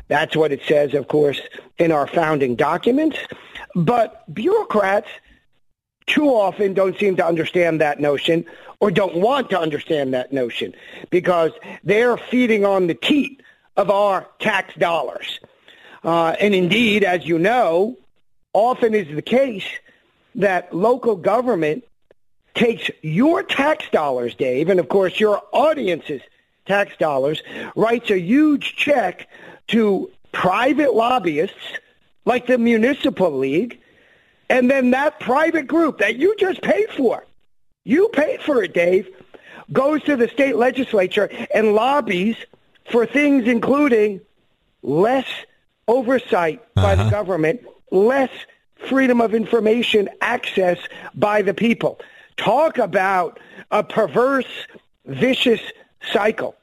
[0.09, 1.41] That's what it says, of course,
[1.79, 3.17] in our founding documents.
[3.75, 5.09] But bureaucrats
[6.07, 8.45] too often don't seem to understand that notion
[8.81, 10.75] or don't want to understand that notion
[11.11, 11.53] because
[11.85, 13.43] they're feeding on the teat
[13.77, 15.41] of our tax dollars.
[16.05, 17.97] Uh, and indeed, as you know,
[18.53, 19.67] often is the case
[20.35, 21.85] that local government
[22.55, 26.21] takes your tax dollars, Dave, and of course your audience's
[26.67, 27.43] tax dollars,
[27.75, 29.29] writes a huge check
[29.69, 31.79] to private lobbyists
[32.25, 33.81] like the Municipal League
[34.53, 37.25] and then that private group that you just paid for,
[37.85, 39.09] you paid for it, Dave,
[39.73, 42.37] goes to the state legislature and lobbies
[42.91, 44.21] for things including
[44.83, 45.27] less
[45.89, 46.87] oversight uh-huh.
[46.87, 47.11] by the uh-huh.
[47.11, 48.29] government, less
[48.89, 50.79] freedom of information access
[51.15, 51.99] by the people.
[52.37, 54.67] Talk about a perverse,
[55.07, 55.63] vicious
[56.13, 56.57] cycle.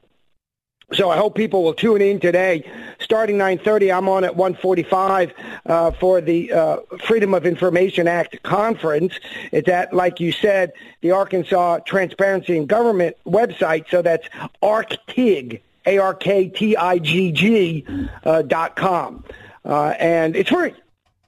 [0.92, 2.68] So I hope people will tune in today.
[2.98, 5.32] Starting 9:30, I'm on at 1:45
[5.66, 9.14] uh, for the uh, Freedom of Information Act conference.
[9.52, 13.88] It's at, like you said, the Arkansas Transparency in Government website.
[13.88, 14.26] So that's
[14.62, 17.86] ARKTIG, A-R-K-T-I-G-G
[18.24, 19.24] uh, dot com,
[19.64, 20.74] uh, and it's free.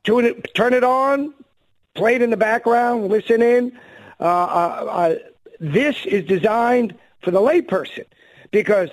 [0.03, 1.33] Tune it, turn it on,
[1.95, 3.79] play it in the background, listen in.
[4.19, 5.15] Uh, uh,
[5.61, 8.05] this is designed for the layperson
[8.51, 8.91] because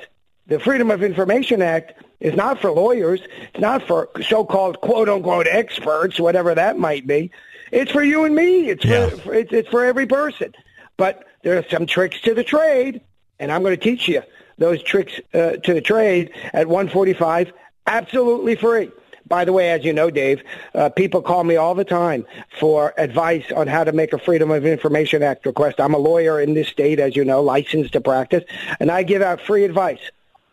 [0.50, 3.22] the Freedom of Information Act is not for lawyers.
[3.54, 7.32] It's not for so-called quote-unquote experts, whatever that might be.
[7.72, 8.70] It's for you and me.
[8.70, 9.10] It's yeah.
[9.10, 10.54] for, it's, it's for every person.
[10.98, 13.02] But there are some tricks to the trade,
[13.40, 14.24] and I'm going to teach you
[14.58, 17.54] those tricks uh, to the trade at 145,
[17.88, 18.92] absolutely free.
[19.28, 20.42] By the way, as you know, Dave,
[20.74, 22.26] uh, people call me all the time
[22.60, 25.80] for advice on how to make a Freedom of Information Act request.
[25.80, 28.44] I'm a lawyer in this state, as you know, licensed to practice,
[28.80, 30.00] and I give out free advice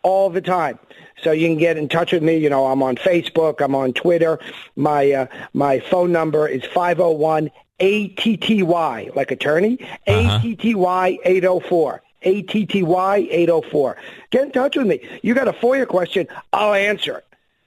[0.07, 0.79] all the time.
[1.21, 2.37] So you can get in touch with me.
[2.37, 3.59] You know, I'm on Facebook.
[3.59, 4.39] I'm on Twitter.
[4.75, 10.39] My uh, my phone number is 501 ATTY, like attorney, uh-huh.
[10.43, 12.01] ATTY 804.
[12.23, 13.97] ATTY 804.
[14.31, 15.07] Get in touch with me.
[15.21, 17.25] You got a FOIA question, I'll answer it.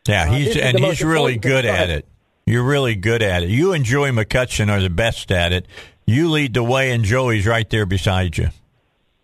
[0.08, 2.06] Yeah, uh, he's uh, and he's really good at it.
[2.46, 3.50] You're really good at it.
[3.50, 5.66] You and Joey McCutchen are the best at it.
[6.06, 8.48] You lead the way, and Joey's right there beside you.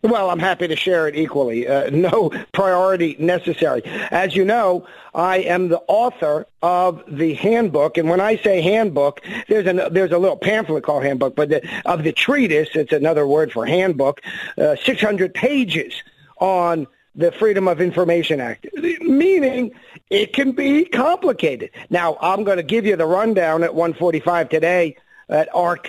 [0.07, 1.67] Well, I'm happy to share it equally.
[1.67, 3.83] Uh, no priority necessary.
[3.85, 9.21] As you know, I am the author of the handbook, and when I say handbook,
[9.49, 13.27] there's a there's a little pamphlet called handbook, but the, of the treatise, it's another
[13.27, 14.21] word for handbook,
[14.59, 15.93] uh, 600 pages
[16.39, 18.67] on the Freedom of Information Act,
[19.01, 19.73] meaning
[20.11, 21.71] it can be complicated.
[21.91, 24.97] Now, I'm going to give you the rundown at 145 today
[25.29, 25.87] at arktig.com.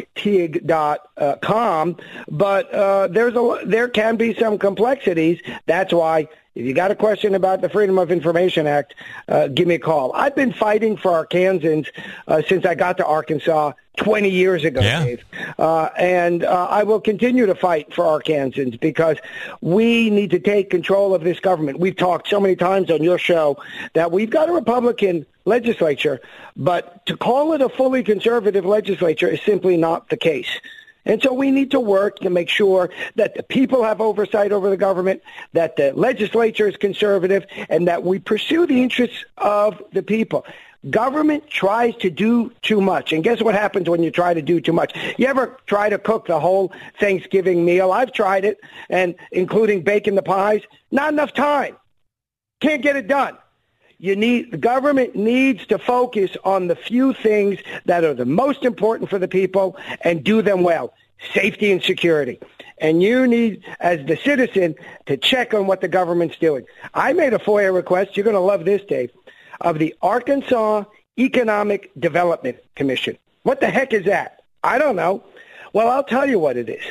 [2.30, 5.40] But uh, there's a there can be some complexities.
[5.66, 8.96] That's why if you got a question about the Freedom of Information Act,
[9.30, 10.12] uh, give me a call.
[10.14, 11.88] I've been fighting for Arkansans
[12.28, 15.04] uh, since I got to Arkansas 20 years ago, yeah.
[15.04, 15.24] Dave.
[15.60, 19.18] Uh, and uh, I will continue to fight for Arkansans because
[19.62, 21.80] we need to take control of this government.
[21.80, 23.62] We've talked so many times on your show
[23.94, 26.22] that we've got a Republican legislature,
[26.56, 30.50] but to call it a fully conservative legislature is simply not the case.
[31.08, 34.70] And so we need to work to make sure that the people have oversight over
[34.70, 40.04] the government, that the legislature is conservative, and that we pursue the interests of the
[40.04, 40.46] people.
[40.90, 43.14] government tries to do too much.
[43.14, 44.94] And guess what happens when you try to do too much?
[45.18, 47.92] You ever try to cook the whole Thanksgiving meal?
[47.92, 50.62] I've tried it, and including baking the pies.
[50.92, 51.78] Not enough time.
[52.62, 53.38] Can't get it done.
[54.00, 58.64] You need the government needs to focus on the few things that are the most
[58.64, 60.94] important for the people and do them well.
[61.34, 62.40] Safety and security.
[62.78, 64.76] And you need, as the citizen,
[65.08, 66.66] to check on what the government's doing.
[66.94, 68.16] I made a FOIA request.
[68.16, 69.12] You're going to love this, Dave
[69.62, 70.84] of the Arkansas
[71.18, 73.18] Economic Development Commission.
[73.44, 74.44] What the heck is that?
[74.64, 75.24] I don't know.
[75.74, 76.84] Well, I'll tell you what it is.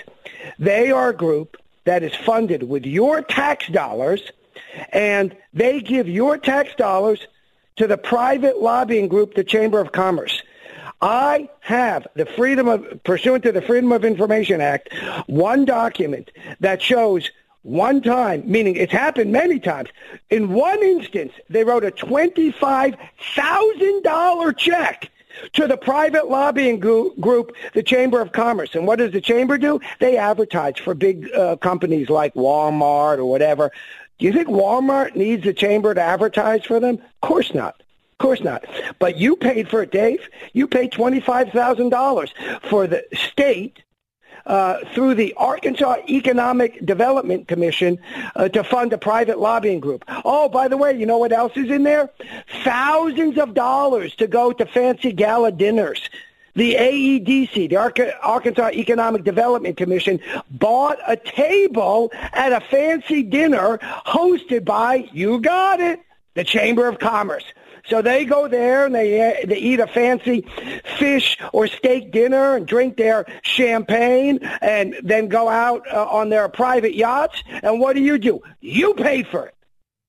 [0.58, 4.32] They are a group that is funded with your tax dollars,
[4.92, 7.26] and they give your tax dollars
[7.76, 10.42] to the private lobbying group, the Chamber of Commerce.
[11.00, 14.92] I have the freedom of, pursuant to the Freedom of Information Act,
[15.26, 17.30] one document that shows
[17.62, 19.88] one time, meaning it's happened many times.
[20.30, 25.10] In one instance, they wrote a $25,000 check
[25.52, 28.74] to the private lobbying group, the Chamber of Commerce.
[28.74, 29.80] And what does the Chamber do?
[30.00, 33.70] They advertise for big uh, companies like Walmart or whatever.
[34.18, 36.96] Do you think Walmart needs the Chamber to advertise for them?
[36.96, 37.82] Of course not.
[38.12, 38.64] Of course not.
[38.98, 40.26] But you paid for it, Dave.
[40.54, 43.82] You paid $25,000 for the state
[44.46, 47.98] uh, through the Arkansas Economic Development Commission
[48.36, 50.04] uh, to fund a private lobbying group.
[50.24, 52.10] Oh, by the way, you know what else is in there?
[52.64, 56.08] Thousands of dollars to go to fancy gala dinners.
[56.56, 57.76] The AEDC, the
[58.22, 65.80] Arkansas Economic Development Commission, bought a table at a fancy dinner hosted by, you got
[65.80, 66.00] it,
[66.34, 67.44] the Chamber of Commerce.
[67.88, 70.44] So they go there and they they eat a fancy
[70.98, 76.48] fish or steak dinner and drink their champagne and then go out uh, on their
[76.48, 77.42] private yachts.
[77.62, 78.40] And what do you do?
[78.60, 79.55] You pay for it.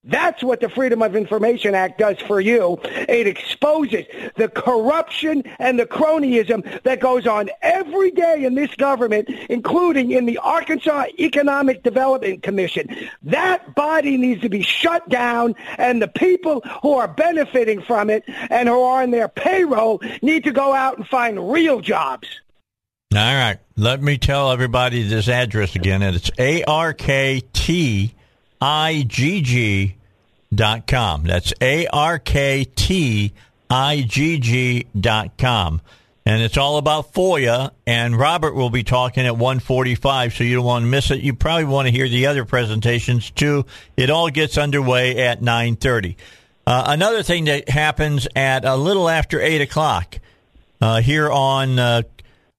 [0.03, 2.79] That's what the Freedom of Information Act does for you.
[2.83, 4.05] It exposes
[4.37, 10.25] the corruption and the cronyism that goes on every day in this government, including in
[10.25, 12.87] the Arkansas Economic Development Commission.
[13.23, 18.23] That body needs to be shut down, and the people who are benefiting from it
[18.49, 22.27] and who are on their payroll need to go out and find real jobs.
[23.13, 23.57] All right.
[23.75, 26.01] Let me tell everybody this address again.
[26.01, 28.13] And it's A R K T
[28.61, 29.95] I G G
[30.53, 31.23] dot com.
[31.23, 33.33] That's A R K T
[33.69, 35.81] I G G dot com.
[36.25, 37.71] And it's all about FOIA.
[37.85, 41.21] And Robert will be talking at 145, so you don't want to miss it.
[41.21, 43.65] You probably want to hear the other presentations too.
[43.95, 46.17] It all gets underway at 930.
[46.65, 50.19] Uh, another thing that happens at a little after 8 o'clock
[50.81, 52.01] uh, here on uh,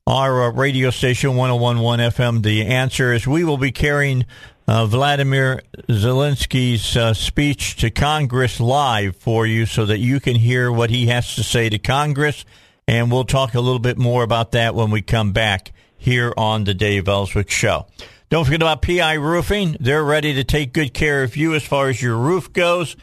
[0.06, 4.24] our uh, radio station 1011 FM, the answer is we will be carrying
[4.68, 10.70] uh, Vladimir Zelensky's uh, speech to Congress live for you so that you can hear
[10.70, 12.44] what he has to say to Congress.
[12.87, 16.64] And we'll talk a little bit more about that when we come back here on
[16.64, 17.87] the Dave Elswick Show.
[18.28, 19.74] Don't forget about PI Roofing.
[19.81, 22.94] They're ready to take good care of you as far as your roof goes.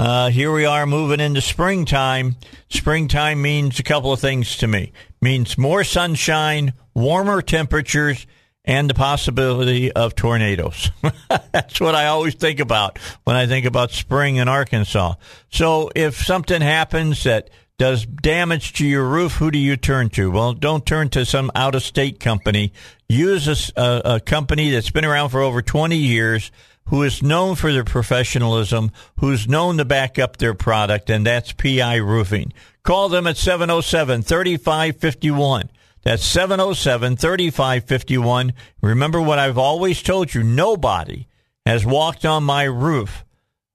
[0.00, 2.34] Uh, here we are moving into springtime.
[2.68, 4.92] Springtime means a couple of things to me.
[5.20, 8.26] Means more sunshine, warmer temperatures,
[8.64, 10.90] and the possibility of tornadoes.
[11.52, 15.14] That's what I always think about when I think about spring in Arkansas.
[15.50, 20.30] So if something happens that does damage to your roof, who do you turn to?
[20.30, 22.72] Well, don't turn to some out of state company.
[23.08, 26.52] Use a, a, company that's been around for over 20 years,
[26.86, 31.52] who is known for their professionalism, who's known to back up their product, and that's
[31.52, 32.52] PI Roofing.
[32.84, 35.70] Call them at 707 3551.
[36.02, 38.52] That's 707 3551.
[38.80, 41.26] Remember what I've always told you nobody
[41.64, 43.24] has walked on my roof.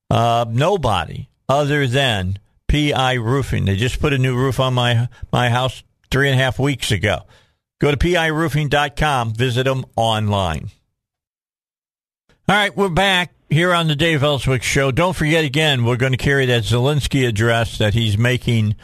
[0.10, 3.66] Uh, nobody other than PI Roofing.
[3.66, 6.92] They just put a new roof on my, my house three and a half weeks
[6.92, 7.22] ago.
[7.80, 10.72] Go to piroofing.com, visit them online.
[12.50, 14.92] All right, we're back here on the Dave Elswick Show.
[14.92, 18.76] Don't forget again, we're going to carry that Zelensky address that he's making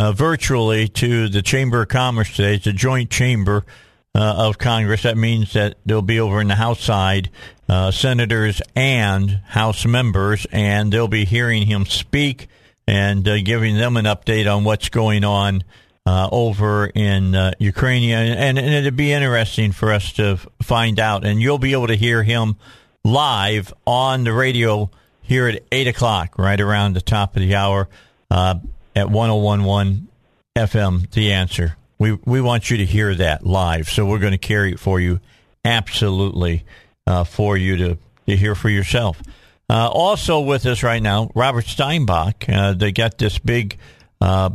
[0.00, 2.54] uh, virtually to the Chamber of Commerce today.
[2.54, 3.66] It's a joint chamber
[4.14, 5.02] uh, of Congress.
[5.02, 7.28] That means that they'll be over in the House side,
[7.68, 12.48] uh, senators and House members, and they'll be hearing him speak
[12.86, 15.64] and uh, giving them an update on what's going on
[16.06, 18.10] uh, over in uh, Ukraine.
[18.10, 21.26] And, and it'd be interesting for us to find out.
[21.26, 22.56] And you'll be able to hear him
[23.04, 24.90] live on the radio
[25.20, 27.86] here at 8 o'clock, right around the top of the hour.
[28.30, 28.54] Uh,
[28.94, 30.08] at 1011
[30.56, 31.76] FM, the answer.
[31.98, 33.88] We, we want you to hear that live.
[33.88, 35.20] So we're going to carry it for you
[35.64, 36.64] absolutely
[37.06, 39.20] uh, for you to, to hear for yourself.
[39.68, 42.52] Uh, also with us right now, Robert Steinbuch.
[42.52, 43.78] Uh, they got this big
[44.20, 44.50] uh,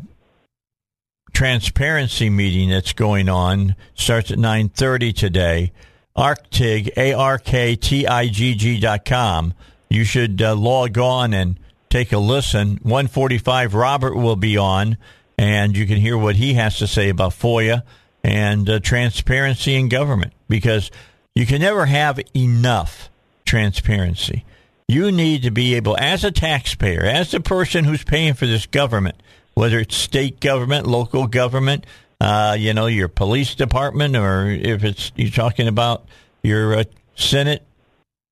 [1.33, 3.75] transparency meeting that's going on.
[3.93, 5.71] Starts at 9.30 today.
[6.17, 9.53] ARKTIG, A-R-K-T-I-G-G dot com.
[9.89, 11.59] You should uh, log on and
[11.95, 12.77] take a listen.
[12.83, 14.97] 145 Robert will be on,
[15.37, 17.83] and you can hear what he has to say about FOIA
[18.21, 20.91] and uh, transparency in government because
[21.35, 23.09] you can never have enough
[23.45, 24.43] transparency.
[24.89, 28.65] You need to be able, as a taxpayer, as the person who's paying for this
[28.65, 29.15] government,
[29.53, 31.85] whether it's state government, local government,
[32.19, 36.05] uh, you know, your police department, or if it's you're talking about
[36.43, 36.83] your uh,
[37.15, 37.63] Senate,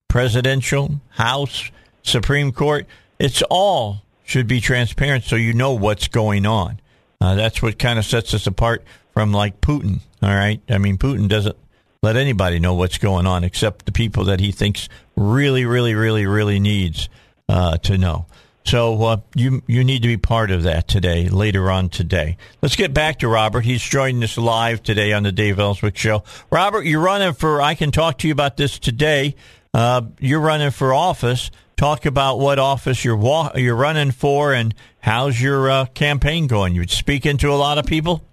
[0.09, 2.87] presidential, House, Supreme Court,
[3.23, 6.81] it's all should be transparent so you know what's going on.
[7.21, 10.01] Uh, that's what kind of sets us apart from like Putin.
[10.21, 11.55] All right, I mean Putin doesn't
[12.01, 16.25] let anybody know what's going on except the people that he thinks really, really, really,
[16.25, 17.07] really needs
[17.47, 18.25] uh, to know.
[18.65, 22.35] So uh, you you need to be part of that today, later on today.
[22.61, 23.61] Let's get back to Robert.
[23.61, 26.25] He's joining us live today on the Dave Elswick Show.
[26.49, 27.61] Robert, you're running for.
[27.61, 29.35] I can talk to you about this today.
[29.73, 31.51] Uh, you're running for office.
[31.75, 36.75] Talk about what office you're wa- you're running for and how's your uh, campaign going.
[36.75, 38.23] You speaking to a lot of people.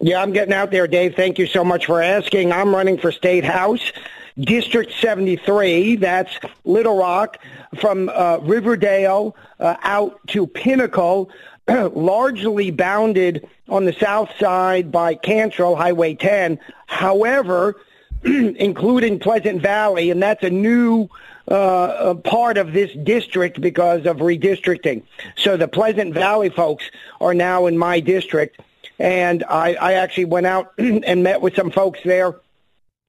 [0.00, 1.14] Yeah, I'm getting out there, Dave.
[1.14, 2.52] Thank you so much for asking.
[2.52, 3.92] I'm running for State House.
[4.38, 7.38] District 73, that's Little Rock,
[7.78, 11.30] from uh, Riverdale uh, out to Pinnacle,
[11.68, 16.58] largely bounded on the south side by Cantrell Highway 10.
[16.86, 17.80] However,
[18.24, 21.08] including Pleasant Valley, and that's a new
[21.48, 25.02] uh, part of this district because of redistricting.
[25.36, 26.84] So the Pleasant Valley folks
[27.20, 28.60] are now in my district.
[28.98, 32.36] And I, I actually went out and met with some folks there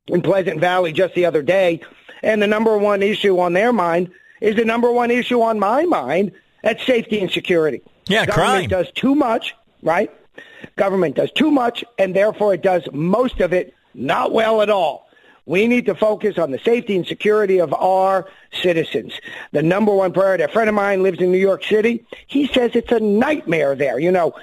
[0.08, 1.82] in Pleasant Valley just the other day.
[2.24, 4.12] And the number one issue on their mind
[4.42, 6.32] is the number one issue on my mind.
[6.64, 7.82] That's safety and security.
[8.08, 8.84] Yeah, Government crime.
[8.84, 10.12] does too much, right?
[10.76, 15.05] Government does too much, and therefore it does most of it not well at all.
[15.46, 19.14] We need to focus on the safety and security of our citizens.
[19.52, 20.44] The number one priority.
[20.44, 22.06] A friend of mine lives in New York City.
[22.26, 24.00] He says it's a nightmare there.
[24.00, 24.34] You know,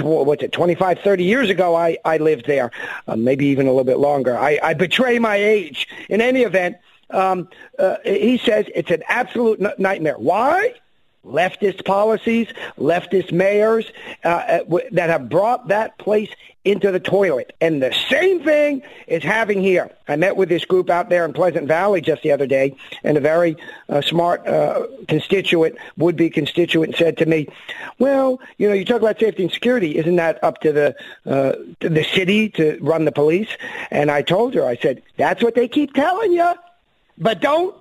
[0.00, 2.70] what's it, 25, 30 years ago I, I lived there,
[3.08, 4.36] uh, maybe even a little bit longer.
[4.36, 5.88] I, I betray my age.
[6.10, 6.76] In any event,
[7.08, 7.48] um,
[7.78, 10.16] uh, he says it's an absolute n- nightmare.
[10.18, 10.74] Why?
[11.24, 13.86] leftist policies, leftist mayors
[14.24, 16.30] uh, that have brought that place
[16.64, 17.54] into the toilet.
[17.60, 19.90] And the same thing is happening here.
[20.06, 23.16] I met with this group out there in Pleasant Valley just the other day, and
[23.16, 23.56] a very
[23.88, 27.48] uh, smart uh, constituent, would-be constituent, said to me,
[27.98, 29.98] "Well, you know, you talk about safety and security.
[29.98, 30.96] Isn't that up to the
[31.26, 33.48] uh, to the city to run the police?"
[33.90, 36.52] And I told her, I said, "That's what they keep telling you,
[37.18, 37.74] but don't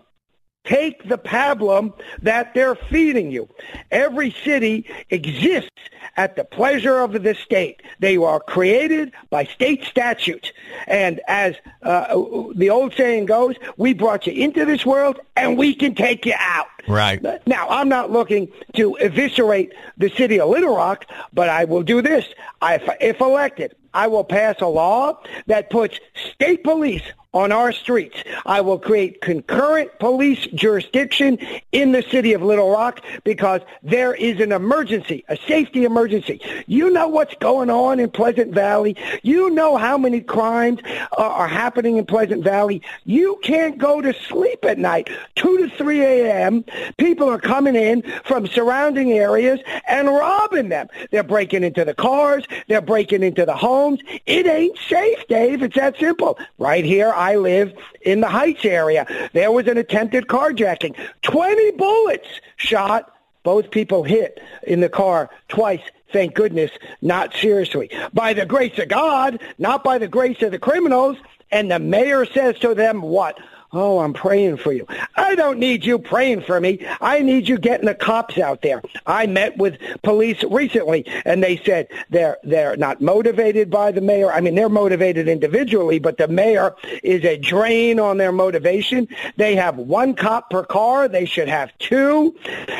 [0.63, 3.49] Take the pablum that they're feeding you.
[3.89, 5.69] Every city exists
[6.17, 7.81] at the pleasure of the state.
[7.99, 10.53] They are created by state statute.
[10.87, 12.15] And as uh,
[12.55, 16.35] the old saying goes, we brought you into this world and we can take you
[16.37, 16.67] out.
[16.87, 17.21] Right.
[17.47, 22.01] Now, I'm not looking to eviscerate the city of Little Rock, but I will do
[22.01, 22.25] this.
[22.61, 25.99] I, if elected, I will pass a law that puts
[26.33, 27.03] state police
[27.33, 28.17] on our streets.
[28.45, 31.37] I will create concurrent police jurisdiction
[31.71, 36.41] in the city of Little Rock because there is an emergency, a safety emergency.
[36.67, 38.97] You know what's going on in Pleasant Valley.
[39.23, 42.81] You know how many crimes uh, are happening in Pleasant Valley.
[43.05, 45.09] You can't go to sleep at night.
[45.35, 46.65] 2 to 3 a.m.,
[46.97, 50.87] people are coming in from surrounding areas and robbing them.
[51.11, 52.45] They're breaking into the cars.
[52.67, 53.99] They're breaking into the homes.
[54.25, 55.63] It ain't safe, Dave.
[55.63, 56.37] It's that simple.
[56.57, 59.05] Right here, I live in the Heights area.
[59.33, 60.95] There was an attempted carjacking.
[61.21, 63.13] 20 bullets shot.
[63.43, 65.81] Both people hit in the car twice.
[66.11, 67.91] Thank goodness, not seriously.
[68.11, 71.17] By the grace of God, not by the grace of the criminals.
[71.51, 73.37] And the mayor says to them, what?
[73.73, 74.85] Oh, I'm praying for you.
[75.15, 76.85] I don't need you praying for me.
[76.99, 78.81] I need you getting the cops out there.
[79.05, 84.29] I met with police recently and they said they're they're not motivated by the mayor.
[84.29, 89.07] I mean, they're motivated individually, but the mayor is a drain on their motivation.
[89.37, 91.07] They have one cop per car.
[91.07, 92.35] They should have two.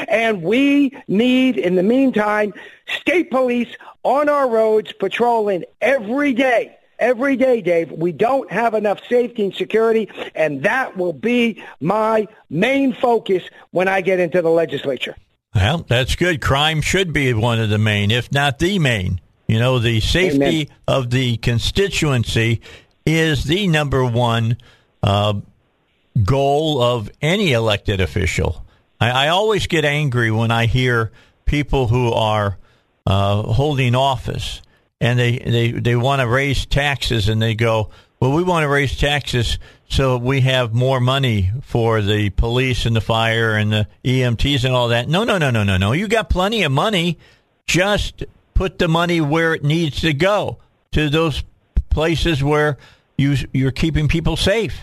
[0.10, 2.54] And we need in the meantime
[3.00, 3.74] state police
[4.04, 7.92] on our roads patrolling every day every day, Dave.
[7.92, 13.90] We don't have enough safety and security, and that will be my main focus when
[13.90, 15.18] I get into the legislature.
[15.54, 16.40] Well, that's good.
[16.40, 19.20] Crime should be one of the main, if not the main.
[19.48, 20.68] You know, the safety Amen.
[20.88, 22.62] of the constituency
[23.06, 24.56] is the number one
[25.04, 25.34] uh,
[26.24, 28.66] goal of any elected official.
[29.02, 31.12] I, I, always get angry when I hear
[31.46, 32.58] people who are
[33.06, 34.62] uh, holding office
[35.02, 37.90] and they they they want to raise taxes, and they go,
[38.22, 39.58] well, we want to raise taxes
[39.90, 44.74] so we have more money for the police and the fire and the EMTs and
[44.74, 45.10] all that.
[45.10, 45.92] No, no, no, no, no, no.
[45.92, 47.18] You got plenty of money.
[47.66, 48.24] Just
[48.54, 50.60] put the money where it needs to go
[50.92, 51.44] to those
[51.90, 52.78] places where
[53.18, 54.80] you you're keeping people safe.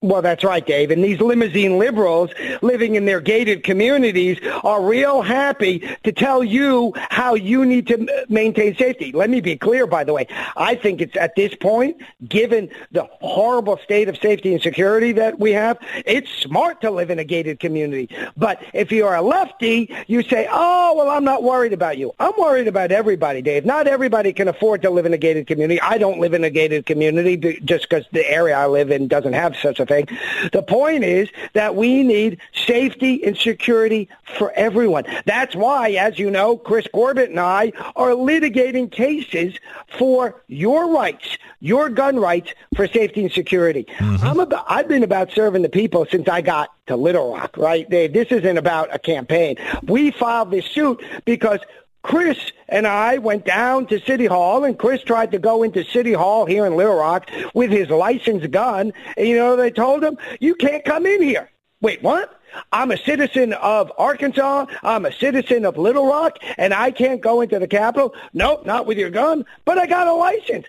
[0.00, 0.92] Well, that's right, Dave.
[0.92, 2.30] And these limousine liberals
[2.62, 8.24] living in their gated communities are real happy to tell you how you need to
[8.28, 9.10] maintain safety.
[9.10, 10.28] Let me be clear, by the way.
[10.56, 11.96] I think it's at this point,
[12.28, 17.10] given the horrible state of safety and security that we have, it's smart to live
[17.10, 18.08] in a gated community.
[18.36, 22.12] But if you're a lefty, you say, oh, well, I'm not worried about you.
[22.20, 23.64] I'm worried about everybody, Dave.
[23.64, 25.80] Not everybody can afford to live in a gated community.
[25.80, 29.32] I don't live in a gated community just because the area I live in doesn't
[29.32, 30.06] have such a thing.
[30.52, 35.04] The point is that we need safety and security for everyone.
[35.24, 39.54] That's why, as you know, Chris Corbett and I are litigating cases
[39.98, 43.86] for your rights, your gun rights for safety and security.
[43.98, 44.26] Mm-hmm.
[44.26, 47.88] I'm about, I've been about serving the people since I got to Little Rock, right?
[47.88, 49.56] This isn't about a campaign.
[49.82, 51.60] We filed this suit because
[52.02, 52.38] Chris
[52.68, 56.46] and I went down to City Hall, and Chris tried to go into City Hall
[56.46, 58.92] here in Little Rock with his licensed gun.
[59.16, 61.50] And you know, they told him, you can't come in here.
[61.80, 62.40] Wait, what?
[62.72, 64.66] I'm a citizen of Arkansas.
[64.82, 68.14] I'm a citizen of Little Rock, and I can't go into the Capitol.
[68.32, 70.66] Nope, not with your gun, but I got a license.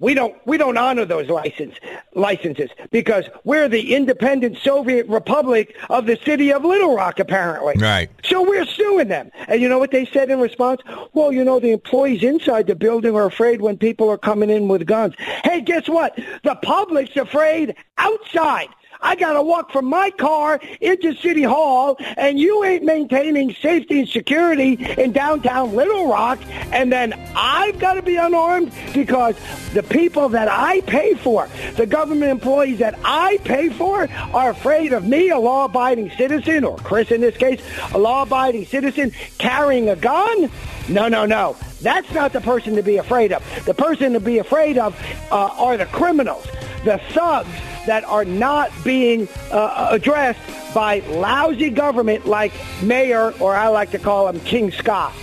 [0.00, 1.74] We don't we don't honor those license
[2.14, 7.74] licenses because we're the independent Soviet Republic of the city of Little Rock, apparently.
[7.76, 8.10] Right.
[8.24, 9.30] So we're suing them.
[9.46, 10.80] And you know what they said in response?
[11.12, 14.68] Well, you know, the employees inside the building are afraid when people are coming in
[14.68, 15.14] with guns.
[15.44, 16.18] Hey, guess what?
[16.44, 18.68] The public's afraid outside.
[19.02, 24.00] I got to walk from my car into City Hall, and you ain't maintaining safety
[24.00, 26.38] and security in downtown Little Rock,
[26.72, 29.36] and then I've got to be unarmed because
[29.72, 34.92] the people that I pay for, the government employees that I pay for, are afraid
[34.92, 37.60] of me, a law-abiding citizen, or Chris in this case,
[37.92, 40.50] a law-abiding citizen carrying a gun?
[40.88, 41.56] No, no, no.
[41.82, 43.42] That's not the person to be afraid of.
[43.64, 44.94] The person to be afraid of
[45.30, 46.46] uh, are the criminals,
[46.84, 47.48] the thugs
[47.86, 50.40] that are not being uh, addressed
[50.74, 52.52] by lousy government like
[52.82, 55.14] Mayor, or I like to call him King Scott.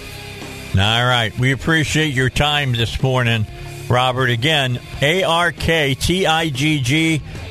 [0.73, 1.37] All right.
[1.39, 3.47] We appreciate your time this morning,
[3.89, 4.29] Robert.
[4.29, 5.61] Again, A-R-K-T-I-G-G,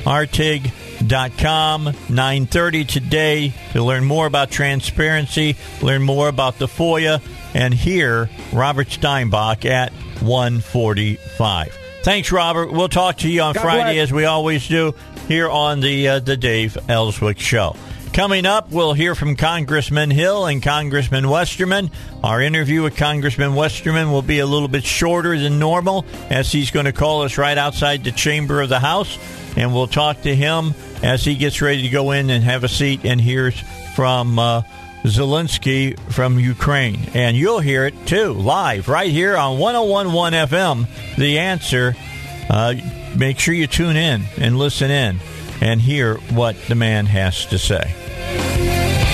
[0.05, 7.21] artig.com, 930 today to learn more about transparency, learn more about the FOIA,
[7.57, 9.91] and hear Robert Steinbuch at
[10.21, 11.79] 145.
[12.03, 12.71] Thanks, Robert.
[12.71, 14.09] We'll talk to you on God Friday bless.
[14.09, 14.95] as we always do
[15.27, 17.75] here on the uh, the Dave Elswick Show.
[18.13, 21.91] Coming up, we'll hear from Congressman Hill and Congressman Westerman.
[22.23, 26.71] Our interview with Congressman Westerman will be a little bit shorter than normal, as he's
[26.71, 29.19] going to call us right outside the chamber of the House,
[29.57, 32.69] and we'll talk to him as he gets ready to go in and have a
[32.69, 33.59] seat and hears
[33.95, 34.63] from uh,
[35.07, 37.11] Zelensky from Ukraine.
[37.15, 41.17] And you'll hear it too, live, right here on 1011 FM.
[41.17, 41.95] The answer.
[42.51, 42.75] Uh,
[43.17, 45.21] make sure you tune in and listen in
[45.61, 49.06] and hear what the man has to say.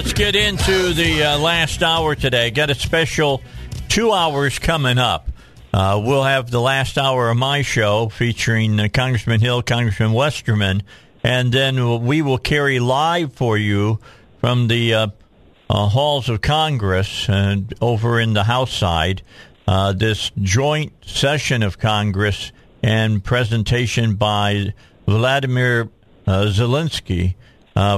[0.00, 2.50] Let's get into the uh, last hour today.
[2.50, 3.42] Got a special
[3.88, 5.29] two hours coming up.
[5.72, 10.82] Uh, we'll have the last hour of my show featuring uh, Congressman Hill, Congressman Westerman,
[11.22, 14.00] and then we will carry live for you
[14.40, 15.06] from the uh,
[15.68, 19.22] uh, halls of Congress and over in the House side
[19.68, 22.50] uh, this joint session of Congress
[22.82, 24.74] and presentation by
[25.06, 25.88] Vladimir
[26.26, 27.34] Zelensky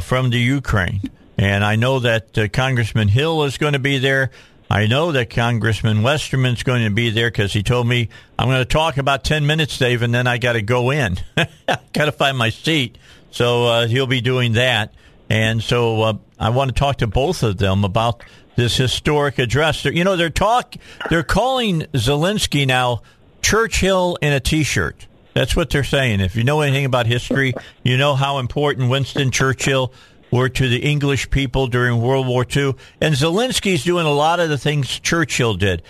[0.03, 1.01] from the Ukraine.
[1.39, 4.31] And I know that uh, Congressman Hill is going to be there.
[4.73, 8.09] I know that Congressman Westerman's going to be there because he told me
[8.39, 11.19] I'm going to talk about 10 minutes, Dave, and then I got to go in.
[11.93, 12.97] got to find my seat.
[13.33, 14.95] So uh, he'll be doing that.
[15.29, 18.25] And so uh, I want to talk to both of them about
[18.57, 19.85] this historic address.
[19.85, 20.75] You know, they're talk,
[21.11, 23.03] they're calling Zelensky now
[23.43, 25.07] Churchill in a T-shirt.
[25.35, 26.21] That's what they're saying.
[26.21, 27.53] If you know anything about history,
[27.83, 29.93] you know how important Winston Churchill
[30.33, 32.75] were to the English people during World War II.
[33.01, 35.83] And Zelensky's doing a lot of the things Churchill did.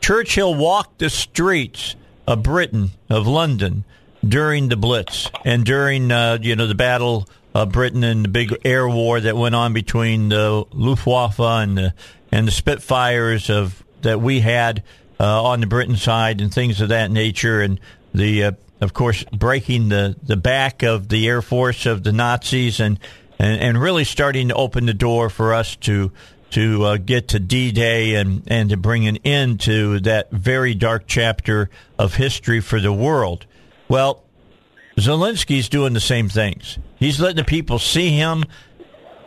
[0.00, 3.84] Churchill walked the streets of Britain, of London,
[4.26, 8.54] during the Blitz and during uh, you know the Battle of Britain and the big
[8.64, 11.94] air war that went on between the Luftwaffe and the,
[12.30, 14.82] and the Spitfires of that we had
[15.18, 17.80] uh, on the Britain side and things of that nature, and
[18.14, 22.80] the uh, of course breaking the the back of the air force of the Nazis
[22.80, 22.98] and
[23.38, 26.12] and, and really starting to open the door for us to
[26.50, 31.04] to uh, get to D-Day and, and to bring an end to that very dark
[31.06, 31.68] chapter
[31.98, 33.44] of history for the world.
[33.86, 34.24] Well,
[34.96, 36.78] Zelensky's doing the same things.
[36.96, 38.44] He's letting the people see him.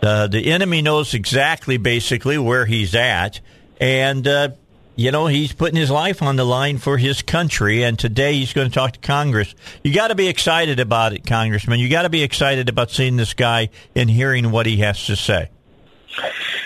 [0.01, 3.39] Uh, the enemy knows exactly, basically, where he's at,
[3.80, 4.49] and uh,
[4.95, 7.83] you know he's putting his life on the line for his country.
[7.83, 9.53] And today he's going to talk to Congress.
[9.83, 11.79] You got to be excited about it, Congressman.
[11.79, 15.15] You got to be excited about seeing this guy and hearing what he has to
[15.15, 15.49] say.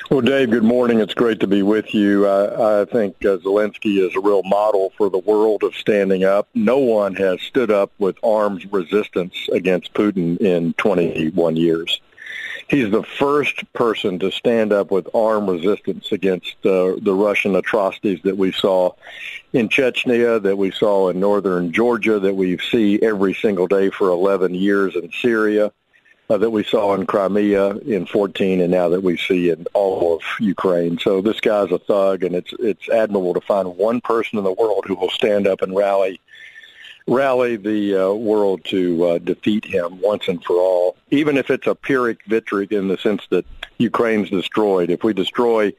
[0.10, 1.00] Well, Dave, good morning.
[1.00, 2.28] It's great to be with you.
[2.28, 6.48] I, I think uh, Zelensky is a real model for the world of standing up.
[6.54, 12.02] No one has stood up with arms resistance against Putin in 21 years.
[12.68, 18.22] He's the first person to stand up with armed resistance against uh, the Russian atrocities
[18.24, 18.94] that we saw
[19.54, 24.10] in Chechnya, that we saw in northern Georgia, that we see every single day for
[24.10, 25.72] 11 years in Syria
[26.30, 30.16] uh, that we saw in Crimea in 14 and now that we see in all
[30.16, 30.98] of Ukraine.
[30.98, 34.52] So this guy's a thug and it's it's admirable to find one person in the
[34.52, 36.20] world who will stand up and rally
[37.08, 41.68] rally the uh, world to uh, defeat him once and for all, even if it's
[41.68, 43.46] a Pyrrhic victory in the sense that
[43.78, 44.90] Ukraine's destroyed.
[44.90, 45.74] If we destroy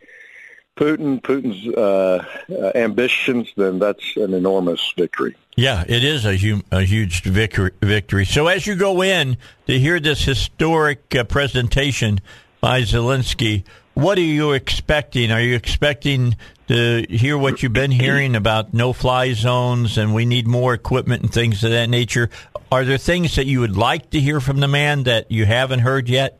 [0.77, 5.35] Putin, Putin's uh, uh, ambitions, then that's an enormous victory.
[5.57, 8.27] Yeah, it is a, hu- a huge victory.
[8.27, 12.20] So as you go in to hear this historic uh, presentation
[12.61, 13.64] by Zelensky,
[13.97, 15.32] what are you expecting?
[15.32, 16.36] Are you expecting
[16.68, 21.32] to hear what you've been hearing about no-fly zones and we need more equipment and
[21.32, 22.28] things of that nature?
[22.70, 25.78] Are there things that you would like to hear from the man that you haven't
[25.78, 26.38] heard yet?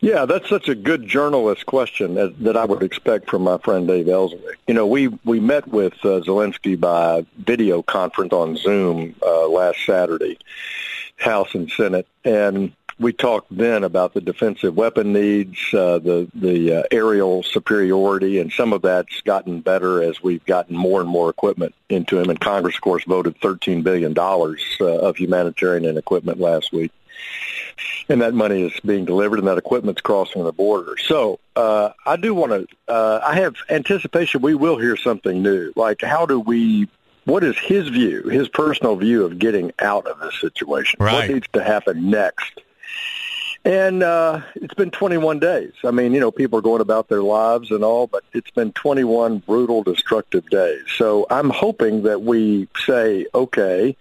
[0.00, 3.86] Yeah, that's such a good journalist question as, that I would expect from my friend
[3.86, 4.58] Dave Elswick.
[4.66, 9.84] You know, we we met with uh, Zelensky by video conference on Zoom uh, last
[9.84, 10.38] Saturday,
[11.18, 16.80] House and Senate, and we talked then about the defensive weapon needs, uh, the the
[16.80, 21.30] uh, aerial superiority, and some of that's gotten better as we've gotten more and more
[21.30, 22.30] equipment into him.
[22.30, 26.92] And Congress, of course, voted $13 billion uh, of humanitarian and equipment last week
[28.08, 30.96] and that money is being delivered and that equipment's crossing the border.
[30.98, 32.92] So uh, I do want to.
[32.92, 35.72] Uh, I have anticipation we will hear something new.
[35.76, 36.88] Like how do we?
[37.24, 40.96] What is his view, his personal view of getting out of this situation?
[40.98, 41.28] Right.
[41.28, 42.60] What needs to happen next?
[43.64, 45.72] And uh, it's been 21 days.
[45.84, 48.72] I mean, you know, people are going about their lives and all, but it's been
[48.72, 50.82] 21 brutal, destructive days.
[50.96, 53.96] So I'm hoping that we say, okay,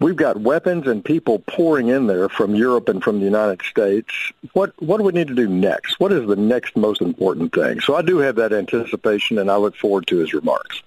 [0.00, 4.12] We've got weapons and people pouring in there from Europe and from the United States.
[4.52, 5.98] What what do we need to do next?
[5.98, 7.80] What is the next most important thing?
[7.80, 10.82] So I do have that anticipation, and I look forward to his remarks.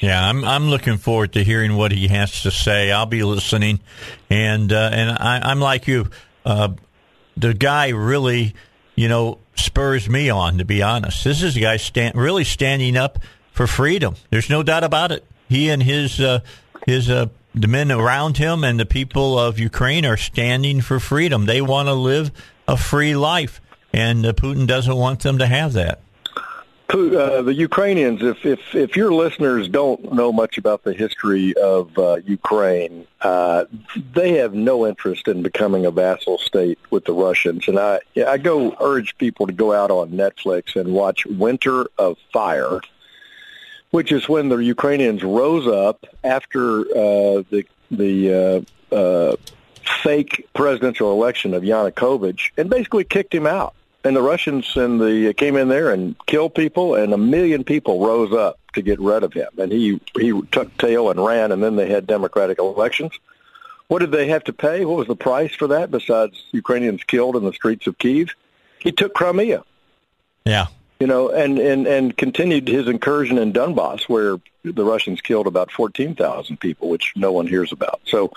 [0.00, 2.92] Yeah, I'm I'm looking forward to hearing what he has to say.
[2.92, 3.80] I'll be listening,
[4.28, 6.10] and uh, and I, I'm like you.
[6.44, 6.74] Uh,
[7.40, 8.54] the guy really,
[8.94, 10.58] you know, spurs me on.
[10.58, 13.18] To be honest, this is a guy stand, really standing up
[13.52, 14.14] for freedom.
[14.30, 15.24] There's no doubt about it.
[15.48, 16.40] He and his uh,
[16.86, 21.46] his uh, the men around him and the people of Ukraine are standing for freedom.
[21.46, 22.30] They want to live
[22.68, 23.60] a free life,
[23.92, 26.00] and uh, Putin doesn't want them to have that.
[26.92, 31.96] Uh, the Ukrainians, if, if if your listeners don't know much about the history of
[31.96, 33.66] uh, Ukraine, uh,
[34.12, 37.68] they have no interest in becoming a vassal state with the Russians.
[37.68, 42.16] And I I go urge people to go out on Netflix and watch Winter on
[42.32, 42.80] Fire
[43.90, 49.36] which is when the Ukrainians rose up after uh, the the uh, uh,
[50.02, 53.74] fake presidential election of Yanukovych and basically kicked him out.
[54.02, 57.64] And the Russians and the uh, came in there and killed people, and a million
[57.64, 59.48] people rose up to get rid of him.
[59.58, 63.12] And he he took tail and ran, and then they had democratic elections.
[63.88, 64.84] What did they have to pay?
[64.84, 68.30] What was the price for that besides Ukrainians killed in the streets of Kiev?
[68.78, 69.64] He took Crimea.
[70.44, 70.68] Yeah.
[71.00, 75.72] You know, and, and, and continued his incursion in Donbass, where the Russians killed about
[75.72, 78.00] 14,000 people, which no one hears about.
[78.04, 78.30] So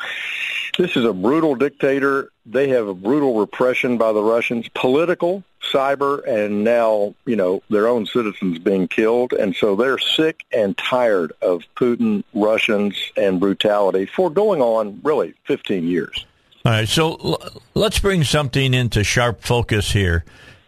[0.78, 2.32] this is a brutal dictator.
[2.46, 7.88] They have a brutal repression by the Russians, political, cyber, and now, you know, their
[7.88, 9.34] own citizens being killed.
[9.34, 15.34] And so they're sick and tired of Putin, Russians, and brutality for going on really
[15.46, 16.26] 15 years.
[16.66, 20.24] All right, so l- let's bring something into sharp focus here.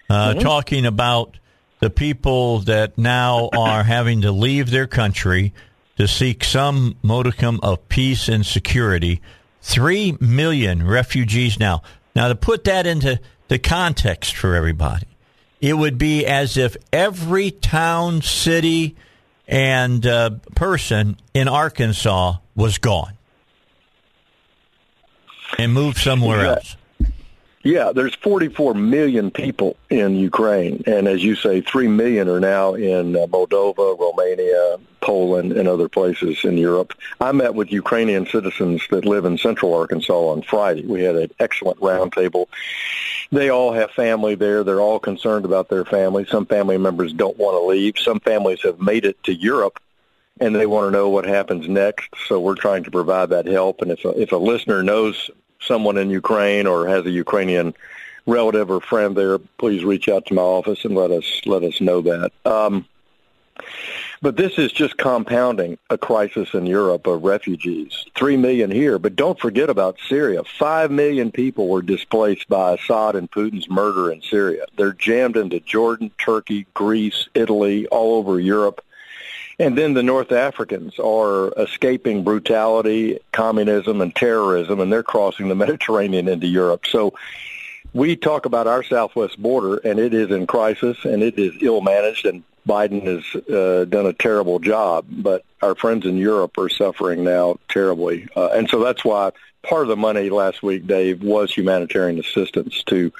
[0.10, 0.39] Uh, mm-hmm.
[0.39, 1.38] Talking about
[1.86, 5.54] the people that now are having to leave their country
[6.00, 9.22] to seek some modicum of peace and security.
[9.62, 11.84] Three million refugees now.
[12.16, 13.20] Now, to put that into
[13.50, 15.06] the context for everybody,
[15.62, 18.96] it would be as if every town, city,
[19.48, 23.14] and uh, person in Arkansas was gone
[25.60, 26.52] and moved somewhere yeah.
[26.54, 26.78] else.
[27.66, 32.76] Yeah, there's 44 million people in Ukraine, and as you say, 3 million are now
[32.76, 36.93] in uh, Moldova, Romania, Poland, and other places in Europe.
[37.20, 40.86] I met with Ukrainian citizens that live in central Arkansas on Friday.
[40.86, 42.49] We had an excellent roundtable.
[43.32, 44.63] They all have family there.
[44.63, 46.28] They're all concerned about their family.
[46.30, 47.97] Some family members don't want to leave.
[47.97, 49.80] Some families have made it to Europe
[50.39, 52.09] and they want to know what happens next.
[52.28, 53.82] So we're trying to provide that help.
[53.82, 55.32] And if a, if a listener knows
[55.66, 57.74] someone in Ukraine or has a Ukrainian
[58.26, 61.80] relative or friend there, please reach out to my office and let us let us
[61.82, 62.32] know that.
[62.45, 62.86] Um,
[64.22, 68.05] but this is just compounding a crisis in Europe of refugees.
[68.16, 70.43] Three million here, but don't forget about Syria.
[70.43, 74.66] Five million people were displaced by Assad and Putin's murder in Syria.
[74.78, 78.84] They're jammed into Jordan, Turkey, Greece, Italy, all over Europe.
[79.60, 85.56] And then the North Africans are escaping brutality, communism, and terrorism, and they're crossing the
[85.66, 86.86] Mediterranean into Europe.
[86.88, 87.14] So
[87.93, 91.82] we talk about our southwest border, and it is in crisis, and it is ill
[91.82, 95.06] managed, and Biden has uh, done a terrible job.
[95.10, 99.32] But our friends in Europe are suffering now terribly, uh, and so that's why
[99.64, 103.14] part of the money last week, Dave, was humanitarian assistance to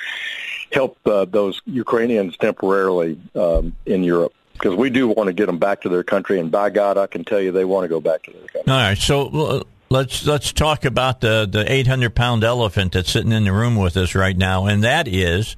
[0.72, 5.60] help uh, those Ukrainians temporarily um, in Europe because we do want to get them
[5.60, 8.00] back to their country, and by God, I can tell you they want to go
[8.00, 8.72] back to their country.
[8.72, 13.32] All right, so let's let's talk about the the eight hundred pound elephant that's sitting
[13.32, 15.56] in the room with us right now, and that is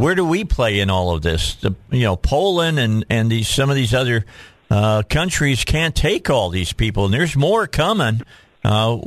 [0.00, 1.54] where do we play in all of this?
[1.56, 4.24] The, you know, Poland and and these some of these other
[4.70, 8.22] uh, countries can't take all these people, and there's more coming.
[8.64, 8.98] Uh,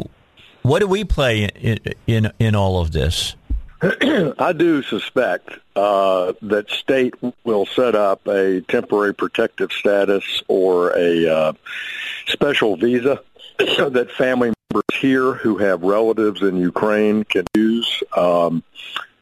[0.61, 3.35] what do we play in, in in all of this?
[3.83, 11.27] I do suspect uh, that state will set up a temporary protective status or a
[11.27, 11.53] uh,
[12.27, 13.21] special visa
[13.59, 18.63] that family members here who have relatives in Ukraine can use um,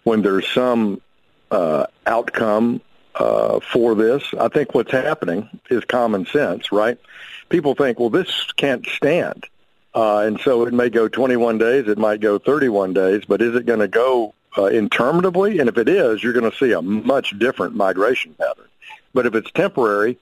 [0.04, 1.02] when there's some
[1.50, 2.82] uh, outcome
[3.16, 4.24] uh, for this.
[4.40, 7.00] I think what's happening is common sense, right?
[7.50, 9.48] People think, well, this can't stand.
[9.96, 13.56] Uh, and so it may go 21 days, it might go 31 days, but is
[13.56, 15.60] it going to go uh, interminably?
[15.60, 18.68] And if it is, you're going to see a much different migration pattern.
[19.14, 20.18] But if it's temporary,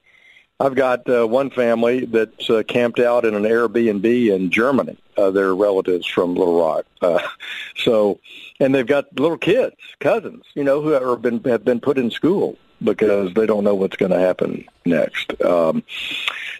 [0.60, 4.98] I've got uh, one family that's uh, camped out in an Airbnb in Germany.
[5.16, 6.84] Uh, they're relatives from Little Rock.
[7.00, 7.26] Uh,
[7.76, 8.20] so,
[8.60, 12.10] and they've got little kids, cousins, you know, who have been have been put in
[12.10, 15.40] school because they don't know what's going to happen next.
[15.42, 15.82] Um,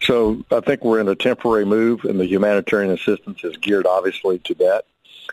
[0.02, 4.38] so I think we're in a temporary move, and the humanitarian assistance is geared obviously
[4.40, 4.84] to that.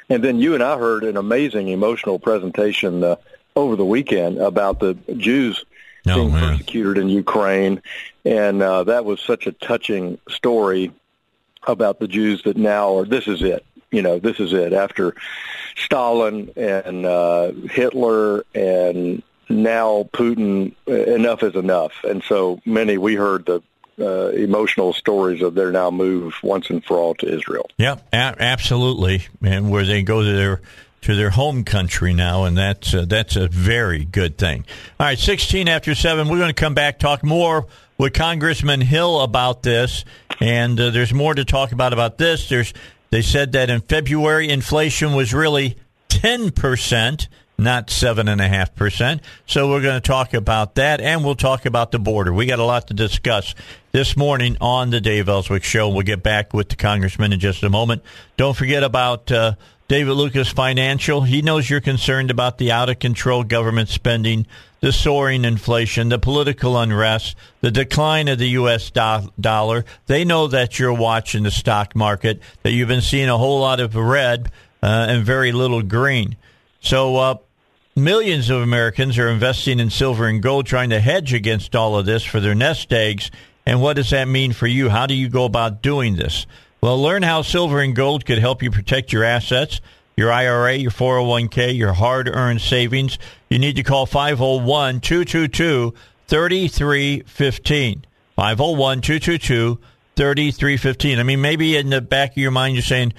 [0.10, 3.16] And then you and I heard an amazing emotional presentation uh,
[3.56, 5.66] over the weekend about the Jews
[6.08, 6.52] oh, being man.
[6.52, 7.82] persecuted in Ukraine,
[8.24, 10.92] and uh, that was such a touching story
[11.66, 13.06] about the Jews that now are.
[13.06, 13.66] This is it.
[13.92, 14.74] You know, this is it.
[14.74, 15.16] After
[15.76, 21.94] Stalin and uh, Hitler and now Putin, enough is enough.
[22.04, 23.62] And so many, we heard the
[24.00, 27.70] uh, emotional stories of their now move once and for all to Israel.
[27.78, 30.62] Yeah, a- absolutely, and where they go to their
[31.02, 34.66] to their home country now, and that's uh, that's a very good thing.
[35.00, 37.68] All right, sixteen after seven, we're going to come back talk more
[37.98, 40.06] with Congressman Hill about this,
[40.40, 42.50] and uh, there's more to talk about about this.
[42.50, 42.74] There's
[43.10, 45.78] they said that in February inflation was really
[46.10, 47.28] ten percent
[47.58, 49.22] not 7.5%.
[49.48, 52.34] So we're going to talk about that, and we'll talk about the border.
[52.34, 53.56] We got a lot to discuss
[53.92, 55.90] this morning on the Dave Elswick Show.
[55.90, 58.04] We'll get back with the congressman in just a moment.
[58.38, 59.54] Don't forget about uh,
[59.88, 61.22] David Lucas Financial.
[61.22, 64.46] He knows you're concerned about the out of control government spending,
[64.82, 68.92] the soaring inflation, the political unrest, the decline of the U.S.
[68.92, 69.84] Do- dollar.
[70.06, 73.80] They know that you're watching the stock market, that you've been seeing a whole lot
[73.80, 74.52] of red
[74.84, 76.36] uh, and very little green.
[76.82, 77.36] So, uh,
[77.98, 82.06] millions of Americans are investing in silver and gold, trying to hedge against all of
[82.06, 83.32] this for their nest eggs.
[83.66, 84.90] And what does that mean for you?
[84.90, 86.46] How do you go about doing this?
[86.80, 89.82] Well, learn how silver and gold could help you protect your assets,
[90.16, 93.18] your IRA, your 401k, your hard earned savings.
[93.50, 95.94] You need to call 501 222
[96.28, 98.06] 3315.
[98.36, 99.80] 501 222
[100.16, 101.20] 3315.
[101.20, 103.14] I mean, maybe in the back of your mind, you're saying,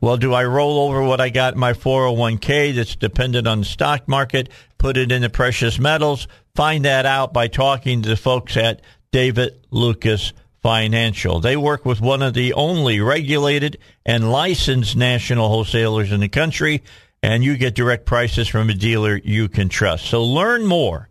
[0.00, 3.64] well, do I roll over what I got in my 401k that's dependent on the
[3.64, 6.28] stock market, put it in the precious metals?
[6.54, 8.80] Find that out by talking to the folks at
[9.12, 10.32] David Lucas
[10.62, 11.40] Financial.
[11.40, 16.82] They work with one of the only regulated and licensed national wholesalers in the country,
[17.22, 20.06] and you get direct prices from a dealer you can trust.
[20.06, 21.08] So learn more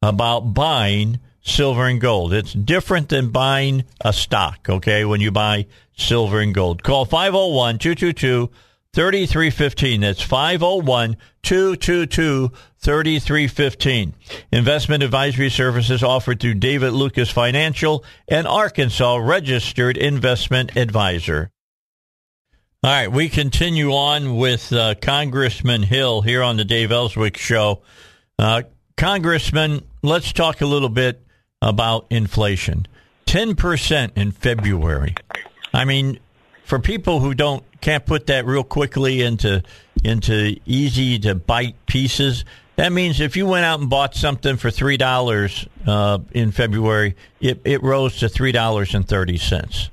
[0.00, 2.32] about buying silver and gold.
[2.32, 5.66] It's different than buying a stock, okay, when you buy
[5.96, 6.82] silver and gold.
[6.82, 8.50] Call 501 222
[8.94, 10.00] 3315.
[10.00, 14.14] That's 501 222 3315.
[14.52, 21.50] Investment advisory services offered through David Lucas Financial, an Arkansas registered investment advisor.
[22.84, 27.82] All right, we continue on with uh, Congressman Hill here on the Dave Elswick Show.
[28.38, 28.62] Uh,
[28.96, 31.22] Congressman, let's talk a little bit
[31.62, 32.86] about inflation.
[33.26, 35.14] 10% in February.
[35.74, 36.20] I mean,
[36.64, 39.62] for people who don't can't put that real quickly into
[40.04, 42.44] into easy to bite pieces,
[42.76, 47.16] that means if you went out and bought something for three dollars uh, in February,
[47.40, 49.90] it, it rose to three dollars and thirty cents.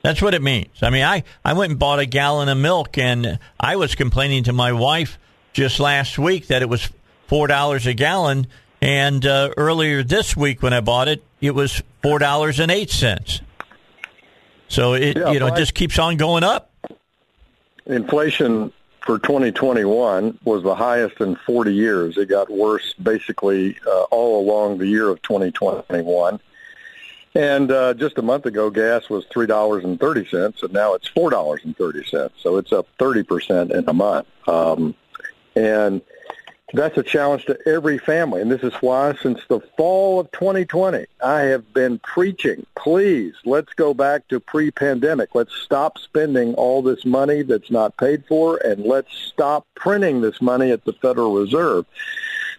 [0.00, 0.82] That's what it means.
[0.82, 4.44] I mean, I, I went and bought a gallon of milk, and I was complaining
[4.44, 5.18] to my wife
[5.52, 6.90] just last week that it was
[7.26, 8.46] four dollars a gallon,
[8.80, 12.90] and uh, earlier this week when I bought it, it was four dollars and eight
[12.90, 13.42] cents.
[14.68, 16.72] So it yeah, you know it just keeps on going up.
[17.86, 22.18] Inflation for 2021 was the highest in 40 years.
[22.18, 26.40] It got worse basically uh, all along the year of 2021.
[27.36, 30.94] And uh, just a month ago, gas was three dollars and thirty cents, and now
[30.94, 32.34] it's four dollars and thirty cents.
[32.42, 34.26] So it's up thirty percent in a month.
[34.48, 34.94] Um,
[35.54, 36.00] and
[36.72, 38.42] that's a challenge to every family.
[38.42, 43.72] And this is why since the fall of 2020, I have been preaching, please, let's
[43.74, 45.34] go back to pre-pandemic.
[45.34, 50.42] Let's stop spending all this money that's not paid for and let's stop printing this
[50.42, 51.86] money at the Federal Reserve.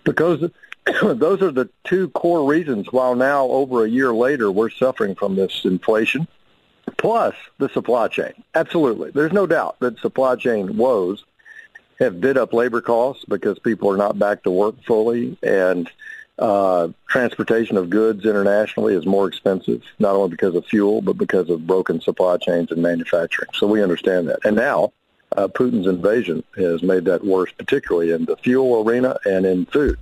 [0.06, 0.40] Because
[1.02, 5.36] those are the two core reasons why now over a year later we're suffering from
[5.36, 6.28] this inflation
[6.96, 8.32] plus the supply chain.
[8.56, 9.12] Absolutely.
[9.12, 11.26] There's no doubt that supply chain woes
[12.00, 15.90] have bid up labor costs because people are not back to work fully, and
[16.40, 21.50] uh, transportation of goods internationally is more expensive, not only because of fuel, but because
[21.50, 23.50] of broken supply chains and manufacturing.
[23.54, 24.40] So we understand that.
[24.46, 24.94] And now
[25.36, 29.98] uh, Putin's invasion has made that worse, particularly in the fuel arena and in food,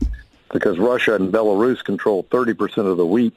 [0.52, 3.34] because Russia and Belarus control 30% of the wheat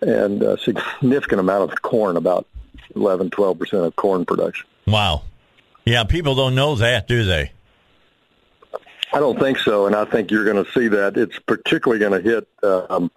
[0.00, 2.46] and a significant amount of corn, about
[2.94, 4.66] 11, 12% of corn production.
[4.86, 5.22] Wow.
[5.84, 7.52] Yeah, people don't know that, do they?
[9.16, 11.16] I don't think so, and I think you're going to see that.
[11.16, 13.10] It's particularly going to hit um,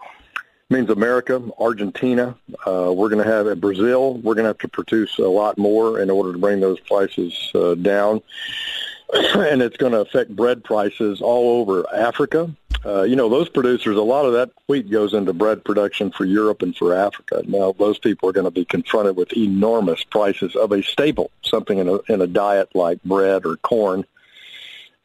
[0.69, 2.37] means America, Argentina.
[2.65, 4.13] Uh, we're going to have at Brazil.
[4.13, 7.51] We're going to have to produce a lot more in order to bring those prices
[7.53, 8.21] uh, down,
[9.13, 12.49] and it's going to affect bread prices all over Africa.
[12.85, 16.23] Uh, you know, those producers, a lot of that wheat goes into bread production for
[16.23, 17.43] Europe and for Africa.
[17.45, 21.77] Now, those people are going to be confronted with enormous prices of a staple, something
[21.77, 24.05] in a, in a diet like bread or corn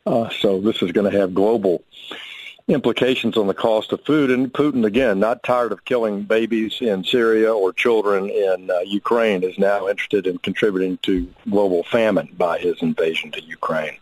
[0.07, 1.83] uh, so this is going to have global
[2.67, 4.31] implications on the cost of food.
[4.31, 9.43] And Putin, again, not tired of killing babies in Syria or children in uh, Ukraine,
[9.43, 13.99] is now interested in contributing to global famine by his invasion to Ukraine.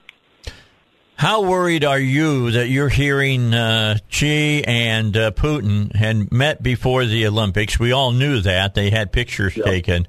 [1.16, 7.04] How worried are you that you're hearing uh, Xi and uh, Putin had met before
[7.04, 7.78] the Olympics?
[7.78, 8.74] We all knew that.
[8.74, 9.66] They had pictures yep.
[9.66, 10.08] taken.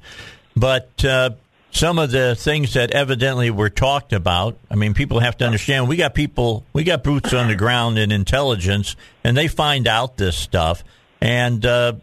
[0.56, 1.32] But uh,
[1.74, 4.58] some of the things that evidently were talked about.
[4.70, 7.98] I mean, people have to understand we got people, we got boots on the ground
[7.98, 10.84] in intelligence, and they find out this stuff.
[11.20, 11.94] And uh,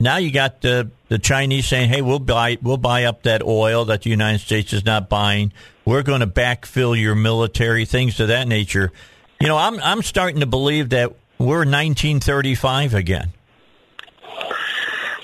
[0.00, 3.84] now you got the the Chinese saying, "Hey, we'll buy we'll buy up that oil
[3.86, 5.52] that the United States is not buying.
[5.84, 8.92] We're going to backfill your military, things of that nature."
[9.40, 13.32] You know, I'm I'm starting to believe that we're 1935 again.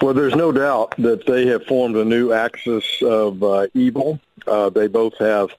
[0.02, 4.18] Well, there's no doubt that they have formed a new axis of uh, evil.
[4.48, 5.50] Uh, they both have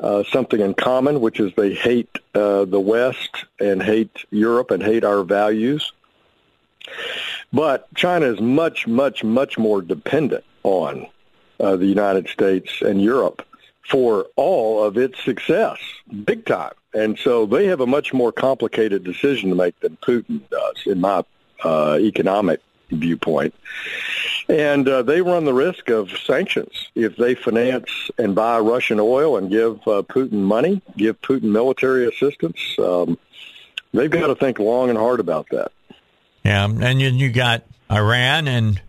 [0.00, 4.82] uh, something in common, which is they hate uh, the West and hate Europe and
[4.82, 5.92] hate our values.
[7.52, 11.06] But China is much, much, much more dependent on
[11.60, 13.46] uh, the United States and Europe
[13.88, 15.78] for all of its success,
[16.24, 16.74] big time.
[16.92, 21.00] And so they have a much more complicated decision to make than Putin does, in
[21.00, 21.22] my
[21.62, 22.60] uh, economic
[22.90, 23.54] viewpoint.
[24.48, 29.36] And uh, they run the risk of sanctions if they finance and buy Russian oil
[29.36, 32.58] and give uh, Putin money, give Putin military assistance.
[32.78, 33.18] Um,
[33.92, 35.72] they've got to think long and hard about that.
[36.44, 38.80] Yeah, and you, you got Iran, and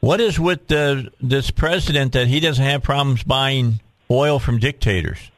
[0.00, 3.80] what is with the, this president that he doesn't have problems buying
[4.10, 5.30] oil from dictators?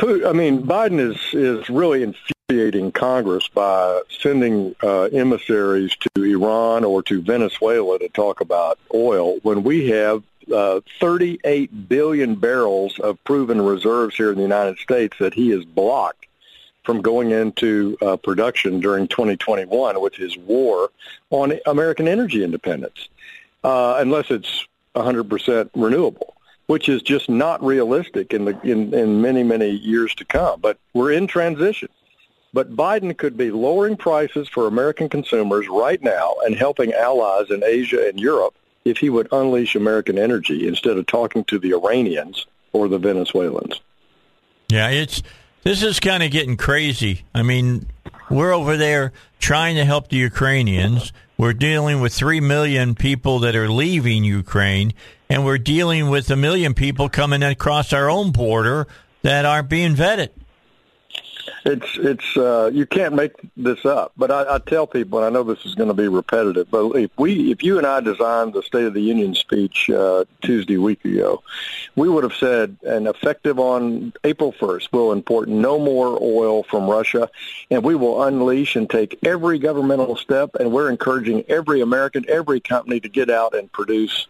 [0.00, 2.02] I mean, Biden is is really
[2.50, 9.38] infuriating Congress by sending uh, emissaries to Iran or to Venezuela to talk about oil
[9.44, 10.22] when we have
[10.54, 15.64] uh, 38 billion barrels of proven reserves here in the United States that he has
[15.64, 16.26] blocked
[16.82, 20.90] from going into uh, production during 2021 with his war
[21.30, 23.08] on American energy independence,
[23.62, 26.34] uh, unless it's 100% renewable
[26.66, 30.58] which is just not realistic in the in, in many many years to come.
[30.62, 31.90] But we're in transition.
[32.54, 37.64] But Biden could be lowering prices for American consumers right now and helping allies in
[37.64, 42.46] Asia and Europe if he would unleash American energy instead of talking to the Iranians
[42.72, 43.80] or the Venezuelans.
[44.68, 45.20] Yeah, it's
[45.64, 47.24] this is kind of getting crazy.
[47.34, 47.88] I mean,
[48.30, 51.12] we're over there trying to help the Ukrainians.
[51.36, 54.94] We're dealing with 3 million people that are leaving Ukraine
[55.28, 58.86] and we're dealing with a million people coming across our own border
[59.22, 60.28] that aren't being vetted.
[61.64, 64.12] It's it's uh, you can't make this up.
[64.16, 66.90] But I, I tell people, and I know this is going to be repetitive, but
[66.92, 70.76] if we, if you and I designed the State of the Union speech uh, Tuesday
[70.76, 71.42] week ago,
[71.96, 76.88] we would have said, and effective on April first, we'll import no more oil from
[76.88, 77.30] Russia,
[77.70, 82.60] and we will unleash and take every governmental step, and we're encouraging every American, every
[82.60, 84.26] company to get out and produce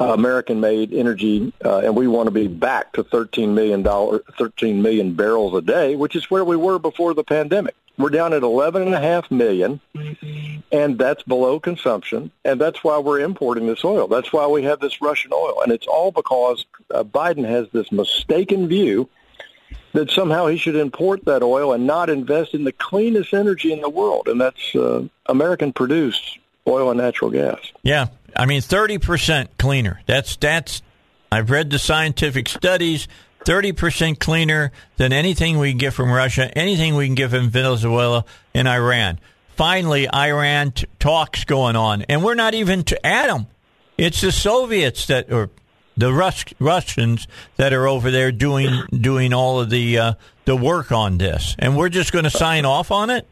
[0.00, 4.82] uh, American-made energy, uh, and we want to be back to 13 million dollar, 13
[4.82, 7.74] million barrels a day, which is where we were before the pandemic.
[7.98, 9.80] We're down at 11 and a half million,
[10.70, 14.06] and that's below consumption, and that's why we're importing this oil.
[14.06, 17.90] That's why we have this Russian oil, and it's all because uh, Biden has this
[17.90, 19.08] mistaken view
[19.94, 23.80] that somehow he should import that oil and not invest in the cleanest energy in
[23.80, 26.38] the world, and that's uh, American-produced
[26.68, 27.72] oil and natural gas.
[27.82, 30.00] Yeah, I mean, 30% cleaner.
[30.06, 30.82] That's, that's,
[31.32, 33.08] I've read the scientific studies.
[33.44, 38.24] 30% cleaner than anything we can get from Russia, anything we can get from Venezuela
[38.52, 39.20] and Iran.
[39.54, 43.46] Finally, Iran t- talks going on, and we're not even to atom.
[43.96, 45.50] It's the Soviets that, or
[45.96, 47.26] the Rus- Russians
[47.56, 50.14] that are over there doing doing all of the uh,
[50.44, 53.26] the work on this, and we're just going to sign off on it.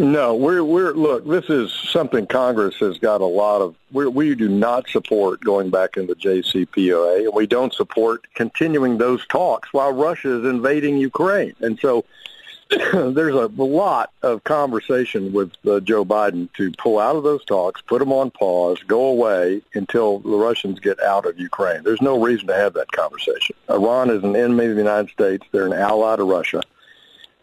[0.00, 1.28] No, we're we're look.
[1.28, 3.76] This is something Congress has got a lot of.
[3.92, 9.26] We're, we do not support going back into JCPOA, and we don't support continuing those
[9.26, 11.54] talks while Russia is invading Ukraine.
[11.60, 12.06] And so,
[12.70, 17.82] there's a lot of conversation with uh, Joe Biden to pull out of those talks,
[17.82, 21.82] put them on pause, go away until the Russians get out of Ukraine.
[21.82, 23.54] There's no reason to have that conversation.
[23.68, 25.46] Iran is an enemy of the United States.
[25.52, 26.62] They're an ally to Russia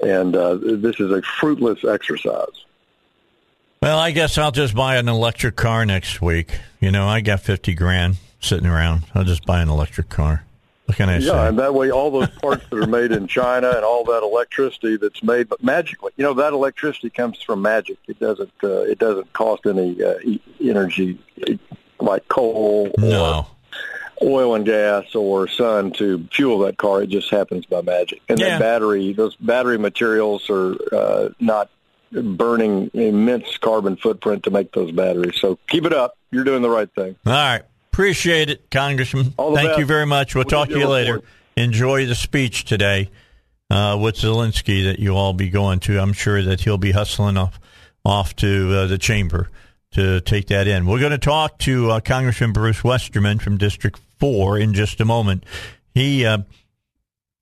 [0.01, 2.65] and uh, this is a fruitless exercise.
[3.81, 6.59] Well, I guess I'll just buy an electric car next week.
[6.79, 9.03] You know, I got fifty grand sitting around.
[9.13, 10.43] I'll just buy an electric car.
[10.85, 11.47] What can I yeah, say?
[11.49, 14.95] and that way, all those parts that are made in China and all that electricity
[14.95, 17.97] that's made, but magically, you know, that electricity comes from magic.
[18.07, 18.53] It doesn't.
[18.63, 20.15] Uh, it doesn't cost any uh,
[20.61, 21.19] energy
[21.99, 23.47] like coal no
[24.21, 27.03] oil and gas or sun to fuel that car.
[27.03, 28.21] It just happens by magic.
[28.29, 28.49] And yeah.
[28.49, 31.69] that battery, those battery materials are uh, not
[32.11, 35.39] burning immense carbon footprint to make those batteries.
[35.39, 36.17] So keep it up.
[36.31, 37.15] You're doing the right thing.
[37.25, 37.63] All right.
[37.91, 39.31] Appreciate it, Congressman.
[39.31, 39.79] Thank best.
[39.79, 40.35] you very much.
[40.35, 41.15] We'll, we'll talk to you later.
[41.15, 41.31] Report.
[41.55, 43.09] Enjoy the speech today
[43.71, 45.99] uh, with Zelensky that you'll all be going to.
[45.99, 47.59] I'm sure that he'll be hustling off
[48.05, 49.49] off to uh, the chamber
[49.91, 50.85] to take that in.
[50.85, 55.05] We're going to talk to uh, Congressman Bruce Westerman from District four in just a
[55.05, 55.43] moment.
[55.93, 56.39] He uh,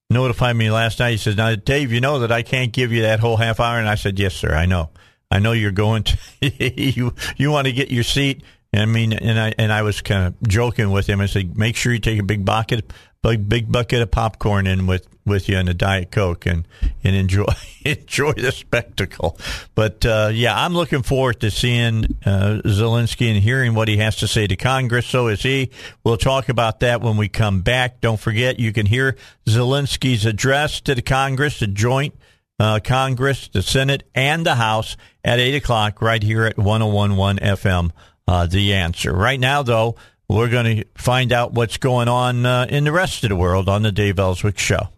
[0.10, 1.12] notified me last night.
[1.12, 3.80] He says, "Now, Dave, you know that I can't give you that whole half hour."
[3.80, 4.54] And I said, "Yes, sir.
[4.54, 4.90] I know.
[5.30, 6.18] I know you're going to.
[6.82, 10.28] you you want to get your seat." I mean, and I and I was kind
[10.28, 11.22] of joking with him.
[11.22, 12.92] I said, "Make sure you take a big bucket,
[13.26, 16.68] big big bucket of popcorn in with with you and a diet coke and
[17.04, 17.46] and enjoy
[17.86, 19.38] enjoy the spectacle.
[19.74, 24.18] But uh, yeah, I'm looking forward to seeing uh, Zelensky and hearing what he has
[24.18, 25.08] to say to Congress.
[25.08, 25.72] So is he.
[26.04, 28.00] We'll talk about that when we come back.
[28.00, 29.16] Don't forget, you can hear
[29.48, 32.14] Zelensky's address to the Congress, the joint.
[32.58, 34.96] Uh, Congress, the Senate, and the House
[35.26, 37.92] at 8 o'clock right here at 1011 FM.
[38.26, 39.14] Uh, the answer.
[39.14, 39.98] Right now, though,
[40.28, 43.70] we're going to find out what's going on uh, in the rest of the world
[43.70, 44.90] on the Dave Elswick Show.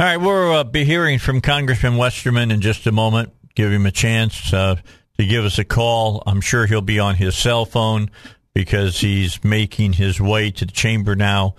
[0.00, 3.32] All right, we'll uh, be hearing from Congressman Westerman in just a moment.
[3.54, 4.76] Give him a chance uh,
[5.18, 6.22] to give us a call.
[6.26, 8.10] I'm sure he'll be on his cell phone
[8.54, 11.54] because he's making his way to the chamber now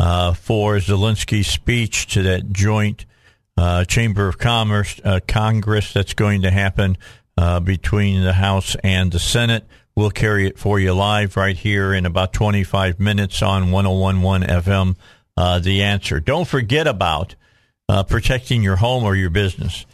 [0.00, 3.06] uh, for Zelensky's speech to that joint
[3.56, 6.98] uh, Chamber of Commerce uh, Congress that's going to happen
[7.64, 9.64] between the House and the Senate.
[9.96, 14.96] We'll carry it for you live right here in about 25 minutes on 1011 FM.
[15.38, 16.20] Uh, the answer.
[16.20, 17.34] Don't forget about
[17.88, 19.86] uh, protecting your home or your business.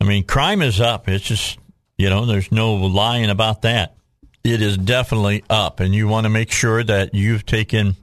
[0.00, 1.06] I mean, crime is up.
[1.06, 1.58] It's just,
[1.98, 3.94] you know, there's no lying about that.
[4.42, 7.96] It is definitely up, and you want to make sure that you've taken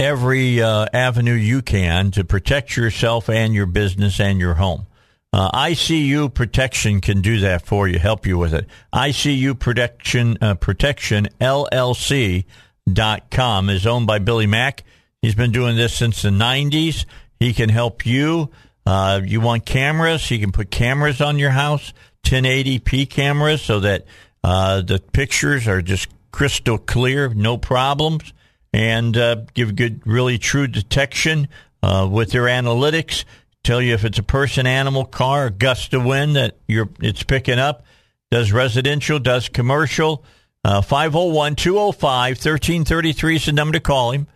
[0.00, 4.87] every uh, avenue you can to protect yourself and your business and your home.
[5.32, 8.66] Uh, ICU Protection can do that for you, help you with it.
[8.94, 12.44] ICU Protection uh, Protection LLC
[12.90, 14.84] dot com is owned by Billy Mack.
[15.20, 17.04] He's been doing this since the 90s.
[17.38, 18.50] He can help you.
[18.86, 20.26] Uh, you want cameras?
[20.26, 21.92] He can put cameras on your house,
[22.24, 24.06] 1080p cameras, so that
[24.42, 28.32] uh, the pictures are just crystal clear, no problems,
[28.72, 31.48] and uh, give good, really true detection
[31.82, 33.24] uh, with their analytics
[33.68, 37.58] tell you if it's a person, animal, car, gust of wind that you're it's picking
[37.58, 37.84] up.
[38.30, 40.24] Does residential, does commercial.
[40.64, 44.26] Uh, 501 205 1333 is the number to call him.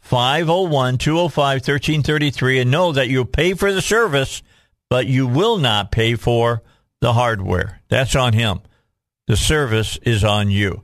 [0.00, 4.42] 501 205 1333 and know that you'll pay for the service,
[4.90, 6.62] but you will not pay for
[7.00, 7.80] the hardware.
[7.88, 8.60] That's on him.
[9.26, 10.82] The service is on you.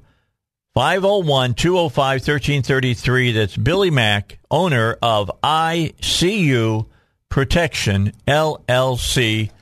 [0.73, 3.33] 501 205 1333.
[3.33, 6.87] That's Billy Mack, owner of ICU
[7.29, 9.53] Protection LLC.com.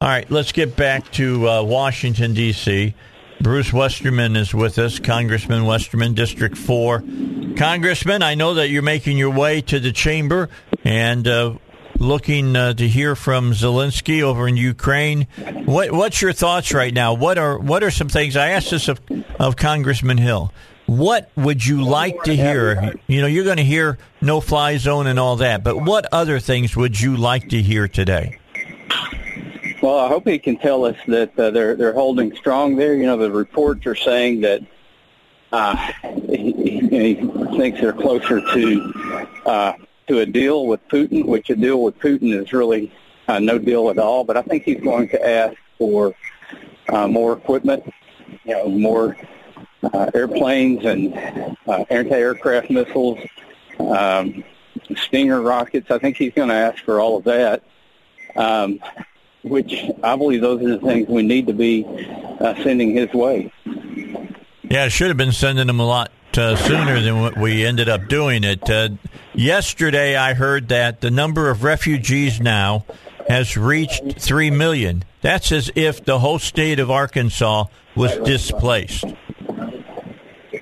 [0.00, 2.94] All right, let's get back to uh, Washington, D.C.
[3.40, 7.02] Bruce Westerman is with us, Congressman Westerman, District 4.
[7.56, 10.48] Congressman, I know that you're making your way to the chamber
[10.84, 11.54] and uh,
[11.98, 15.26] looking uh, to hear from Zelensky over in Ukraine.
[15.64, 17.14] What, what's your thoughts right now?
[17.14, 18.36] What are what are some things?
[18.36, 19.00] I asked this of,
[19.38, 20.52] of Congressman Hill.
[20.86, 22.94] What would you like to hear?
[23.06, 26.38] You know, you're going to hear no fly zone and all that, but what other
[26.38, 28.38] things would you like to hear today?
[29.82, 32.94] Well, I hope he can tell us that uh, they're they're holding strong there.
[32.94, 34.62] You know, the reports are saying that
[35.52, 35.76] uh,
[36.26, 37.14] he, he
[37.56, 39.72] thinks they're closer to uh,
[40.06, 42.92] to a deal with Putin, which a deal with Putin is really
[43.28, 44.24] uh, no deal at all.
[44.24, 46.14] But I think he's going to ask for
[46.88, 47.84] uh, more equipment,
[48.44, 49.16] you know, more
[49.92, 51.14] uh, airplanes and
[51.66, 53.18] uh, anti-aircraft missiles,
[53.78, 54.44] um,
[54.96, 55.90] Stinger rockets.
[55.90, 57.62] I think he's going to ask for all of that,
[58.36, 58.80] um,
[59.42, 61.84] which I believe those are the things we need to be
[62.40, 63.52] uh, sending his way.
[64.62, 68.08] Yeah, should have been sending them a lot uh, sooner than what we ended up
[68.08, 68.68] doing it.
[68.68, 68.90] Uh,
[69.34, 72.84] yesterday, I heard that the number of refugees now
[73.28, 75.04] has reached 3 million.
[75.22, 79.04] That's as if the whole state of Arkansas was displaced.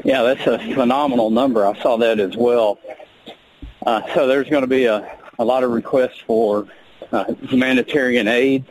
[0.05, 1.65] Yeah, that's a phenomenal number.
[1.65, 2.79] I saw that as well.
[3.87, 6.67] Uh, so there's going to be a, a lot of requests for
[7.13, 8.65] uh, humanitarian aid.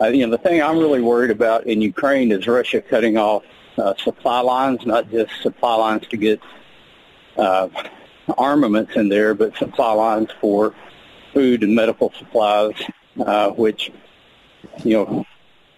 [0.00, 3.44] Uh, you know, the thing I'm really worried about in Ukraine is Russia cutting off
[3.76, 6.40] uh, supply lines, not just supply lines to get
[7.36, 7.68] uh,
[8.38, 10.74] armaments in there, but supply lines for
[11.34, 12.74] food and medical supplies,
[13.20, 13.90] uh, which,
[14.84, 15.26] you know,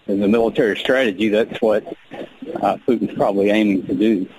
[0.07, 1.85] in the military strategy, that's what
[2.61, 4.29] uh, Putin's probably aiming to do.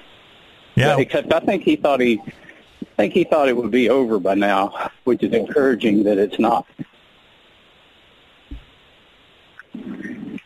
[0.76, 0.98] Yeah.
[0.98, 4.34] Except I think he thought he, I think he thought it would be over by
[4.34, 6.66] now, which is encouraging that it's not.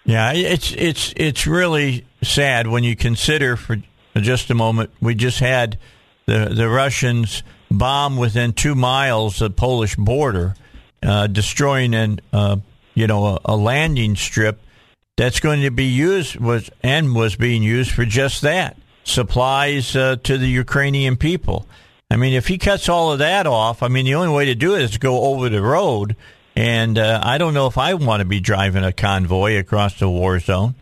[0.05, 3.77] Yeah, it's it's it's really sad when you consider for
[4.17, 5.79] just a moment we just had
[6.27, 10.55] the the Russians bomb within two miles of the Polish border,
[11.03, 12.57] uh, destroying an uh,
[12.95, 14.61] you know a, a landing strip
[15.17, 20.17] that's going to be used was and was being used for just that supplies uh,
[20.25, 21.67] to the Ukrainian people.
[22.11, 24.55] I mean, if he cuts all of that off, I mean, the only way to
[24.55, 26.17] do it is to go over the road.
[26.57, 30.11] And uh, I don't know if I want to be driving a convoy across the
[30.11, 30.75] war zone.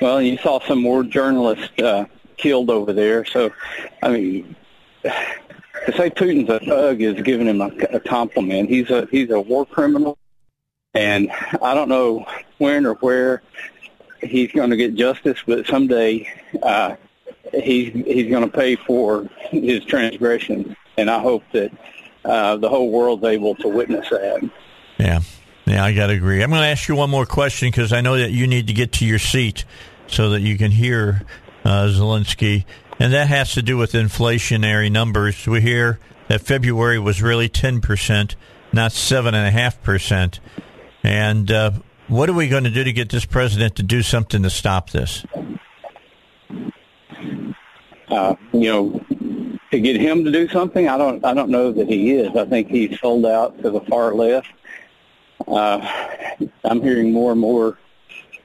[0.00, 2.06] Well, you saw some more journalists uh,
[2.36, 3.24] killed over there.
[3.26, 3.50] So,
[4.02, 4.56] I mean,
[5.02, 8.70] to say Putin's a thug is giving him a, a compliment.
[8.70, 10.18] He's a he's a war criminal,
[10.94, 11.30] and
[11.62, 12.26] I don't know
[12.58, 13.42] when or where
[14.22, 16.28] he's going to get justice, but someday
[16.62, 16.96] uh,
[17.52, 21.72] he's he's going to pay for his transgression, and I hope that
[22.24, 24.50] uh, the whole world's able to witness that.
[24.98, 25.20] Yeah,
[25.66, 26.42] yeah, I got to agree.
[26.42, 28.72] I'm going to ask you one more question because I know that you need to
[28.72, 29.64] get to your seat
[30.06, 31.22] so that you can hear
[31.64, 32.64] uh, Zelensky.
[32.98, 35.46] and that has to do with inflationary numbers.
[35.46, 38.34] We hear that February was really 10%,
[38.72, 40.38] not 7.5%.
[41.04, 41.70] And uh,
[42.08, 44.90] what are we going to do to get this president to do something to stop
[44.90, 45.24] this?
[48.08, 49.04] Uh, you know,
[49.70, 52.34] to get him to do something, I don't, I don't know that he is.
[52.34, 54.48] I think he's sold out to the far left.
[55.46, 57.78] Uh, I'm hearing more and more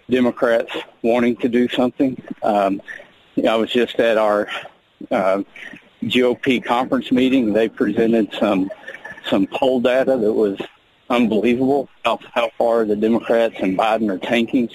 [0.10, 2.22] Democrats wanting to do something.
[2.44, 2.82] Um,
[3.48, 4.48] I was just at our
[5.10, 5.44] uh,
[6.04, 7.54] GOP conference meeting.
[7.54, 8.70] They presented some
[9.30, 10.60] some poll data that was
[11.14, 14.70] unbelievable how, how far the Democrats and Biden are tanking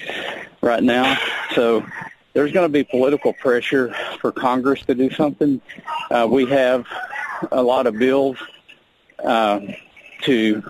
[0.61, 1.17] right now.
[1.53, 1.85] So
[2.33, 5.61] there's going to be political pressure for Congress to do something.
[6.09, 6.85] Uh, we have
[7.51, 8.37] a lot of bills
[9.23, 9.59] uh,
[10.23, 10.63] to,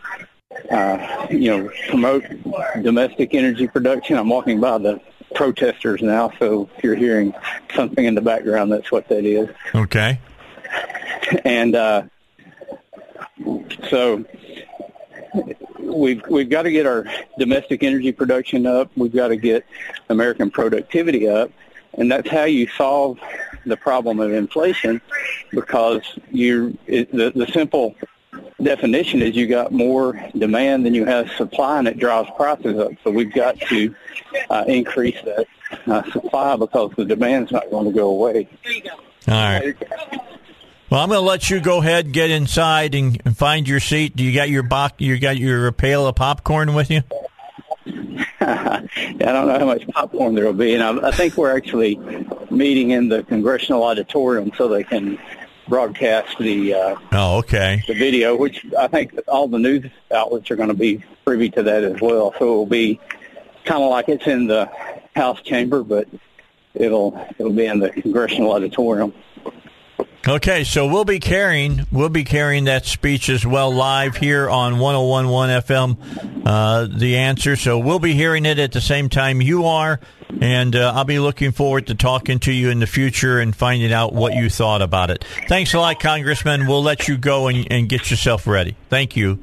[0.71, 2.23] uh, you know, promote
[2.81, 4.17] domestic energy production.
[4.17, 5.01] I'm walking by the
[5.35, 7.33] protesters now, so if you're hearing
[7.75, 9.49] something in the background, that's what that is.
[9.75, 10.19] Okay.
[11.45, 12.03] And uh,
[13.89, 14.25] so
[15.80, 17.06] we've we've got to get our
[17.38, 18.91] domestic energy production up.
[18.95, 19.65] We've got to get
[20.10, 21.51] American productivity up,
[21.93, 23.19] and that's how you solve
[23.65, 25.01] the problem of inflation.
[25.51, 26.01] Because
[26.31, 27.95] you it, the the simple
[28.61, 32.91] definition is you got more demand than you have supply, and it drives prices up.
[33.03, 33.95] So we've got to
[34.49, 35.47] uh, increase that
[35.88, 38.47] uh, supply because the demand's not going to go away.
[39.27, 39.76] All right.
[40.90, 43.80] Well, I'm going to let you go ahead and get inside and, and find your
[43.80, 44.16] seat.
[44.16, 44.95] Do you got your box?
[44.98, 47.03] You got your pail of popcorn with you?
[48.41, 48.88] I
[49.20, 51.99] don't know how much popcorn there will be, and I, I think we're actually
[52.49, 55.20] meeting in the congressional auditorium so they can
[55.68, 60.56] broadcast the uh, oh okay the video, which I think all the news outlets are
[60.56, 62.34] going to be privy to that as well.
[62.40, 62.99] So it will be
[63.66, 64.70] kind of like it's in the
[65.16, 66.07] House chamber, but
[66.74, 69.14] it'll it'll be in the congressional auditorium.
[70.27, 74.77] Okay, so we'll be carrying we'll be carrying that speech as well live here on
[74.77, 76.45] 1011 FM.
[76.45, 79.99] Uh, the answer, so we'll be hearing it at the same time you are,
[80.41, 83.93] and uh, I'll be looking forward to talking to you in the future and finding
[83.93, 85.23] out what you thought about it.
[85.47, 86.67] Thanks a lot, Congressman.
[86.67, 88.75] We'll let you go and, and get yourself ready.
[88.89, 89.39] Thank you.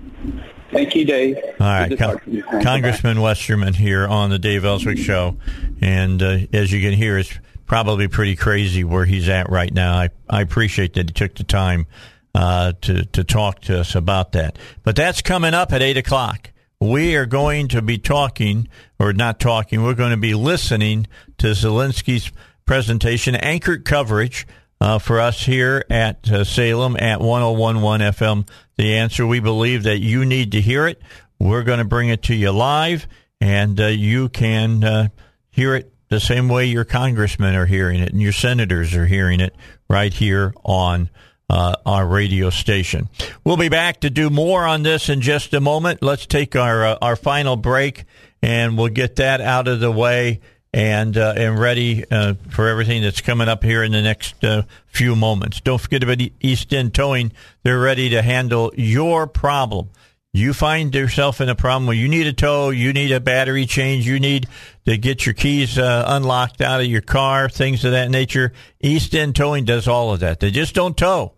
[0.72, 1.38] Thank you, Dave.
[1.58, 5.36] All right, Con- Congressman Westerman here on the Dave Elswick Show,
[5.80, 7.32] and uh, as you can hear, it's
[7.66, 9.94] probably pretty crazy where he's at right now.
[9.94, 11.86] I, I appreciate that he took the time
[12.34, 14.59] uh, to to talk to us about that.
[14.82, 16.51] But that's coming up at eight o'clock.
[16.80, 18.68] We are going to be talking,
[18.98, 19.82] or not talking.
[19.82, 21.06] We're going to be listening
[21.38, 22.30] to Zelensky's
[22.66, 24.47] presentation, anchored coverage
[24.78, 28.48] uh, for us here at uh, Salem at 1011 FM.
[28.76, 31.01] The answer, we believe that you need to hear it.
[31.38, 33.06] We're going to bring it to you live,
[33.40, 35.09] and uh, you can uh,
[35.51, 39.40] hear it the same way your congressmen are hearing it and your senators are hearing
[39.40, 39.54] it
[39.88, 41.10] right here on
[41.48, 43.08] uh, our radio station.
[43.44, 46.02] We'll be back to do more on this in just a moment.
[46.02, 48.04] Let's take our uh, our final break,
[48.42, 50.40] and we'll get that out of the way
[50.72, 54.62] and uh, and ready uh, for everything that's coming up here in the next uh,
[54.86, 55.60] few moments.
[55.60, 59.90] Don't forget about East End Towing; they're ready to handle your problem
[60.38, 63.66] you find yourself in a problem where you need a tow, you need a battery
[63.66, 64.48] change, you need
[64.84, 69.14] to get your keys uh, unlocked out of your car, things of that nature, East
[69.14, 70.40] End Towing does all of that.
[70.40, 71.34] They just don't tow.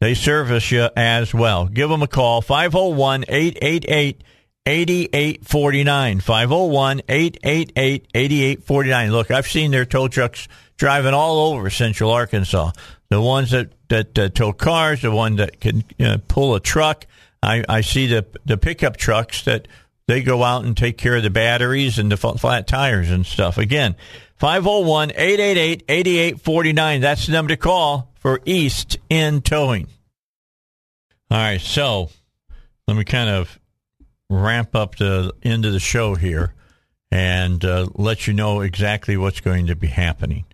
[0.00, 1.66] They service you as well.
[1.66, 4.22] Give them a call, 501 888
[4.66, 6.20] 8849.
[6.20, 9.12] 501 888 8849.
[9.12, 12.72] Look, I've seen their tow trucks driving all over central Arkansas.
[13.10, 17.06] The ones that, that uh, tow cars, the one that can uh, pull a truck
[17.44, 19.68] I, I see the the pickup trucks that
[20.06, 23.58] they go out and take care of the batteries and the flat tires and stuff.
[23.58, 23.96] Again,
[24.36, 27.00] 501 888 8849.
[27.00, 29.88] That's the number to call for East End Towing.
[31.30, 32.10] All right, so
[32.86, 33.58] let me kind of
[34.28, 36.54] ramp up the end of the show here
[37.10, 40.44] and uh, let you know exactly what's going to be happening.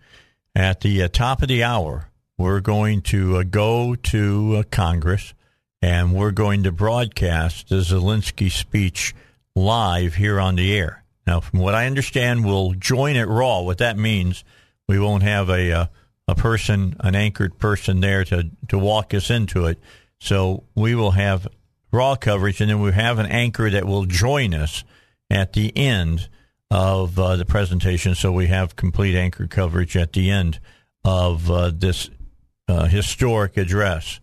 [0.55, 5.33] At the uh, top of the hour, we're going to uh, go to uh, Congress
[5.81, 9.15] and we're going to broadcast the Zelensky speech
[9.55, 11.03] live here on the air.
[11.25, 13.61] Now, from what I understand, we'll join it raw.
[13.61, 14.43] What that means,
[14.87, 15.89] we won't have a a,
[16.27, 19.79] a person, an anchored person there to to walk us into it.
[20.19, 21.47] So we will have
[21.91, 24.83] raw coverage, and then we have an anchor that will join us
[25.29, 26.29] at the end
[26.69, 28.15] of uh, the presentation.
[28.15, 30.59] So we have complete anchor coverage at the end
[31.03, 32.09] of uh, this
[32.67, 34.19] uh, historic address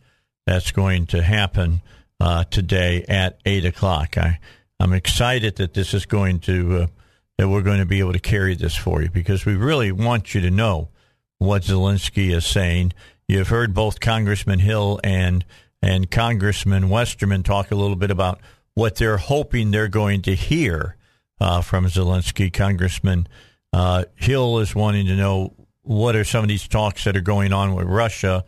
[0.49, 1.83] that's going to happen
[2.21, 4.17] uh, today at eight o'clock.
[4.17, 4.39] I
[4.81, 6.87] I'm excited that this is going to uh,
[7.37, 10.35] that we're going to be able to carry this for you because we really want
[10.35, 10.89] you to know
[11.37, 12.95] what Zelensky is saying.
[13.29, 15.45] You've heard both Congressman Hill and
[15.83, 18.41] and Congressman Westerman talk a little bit about
[18.73, 20.97] what they're hoping they're going to hear
[21.41, 22.51] uh, from Zelensky.
[22.51, 23.29] Congressman
[23.75, 25.53] uh, Hill is wanting to know
[25.83, 28.47] what are some of these talks that are going on with Russia.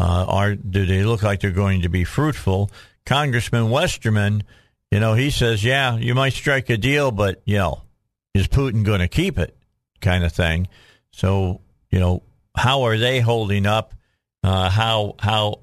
[0.00, 2.70] Uh, are do they look like they're going to be fruitful?
[3.04, 4.42] Congressman Westerman,
[4.90, 7.82] you know, he says, yeah, you might strike a deal, but you know,
[8.32, 9.54] is Putin going to keep it?
[10.00, 10.68] Kind of thing.
[11.10, 11.60] So,
[11.90, 12.22] you know,
[12.56, 13.92] how are they holding up?
[14.42, 15.60] Uh, how how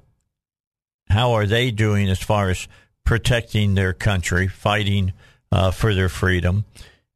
[1.10, 2.68] how are they doing as far as
[3.02, 5.14] protecting their country, fighting
[5.50, 6.64] uh, for their freedom?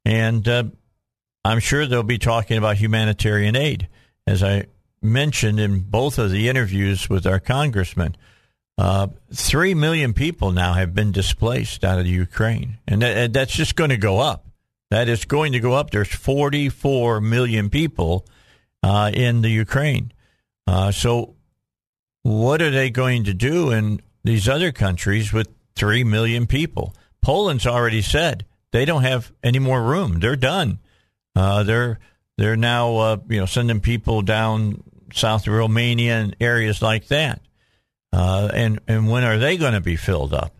[0.03, 0.65] And uh,
[1.45, 3.87] I'm sure they'll be talking about humanitarian aid,
[4.27, 4.65] as I
[5.03, 8.15] mentioned in both of the interviews with our congressman.
[8.77, 13.75] Uh, Three million people now have been displaced out of Ukraine, and that, that's just
[13.75, 14.47] going to go up.
[14.89, 15.89] That is going to go up.
[15.89, 18.25] There's 44 million people
[18.83, 20.11] uh, in the Ukraine.
[20.67, 21.35] Uh, so,
[22.21, 26.95] what are they going to do in these other countries with 3 million people?
[27.21, 30.19] Poland's already said they don't have any more room.
[30.19, 30.79] They're done.
[31.35, 31.99] Uh, they're
[32.37, 34.83] they're now uh, you know sending people down
[35.15, 37.41] south of Romania and areas like that.
[38.11, 40.53] Uh, and and when are they going to be filled up?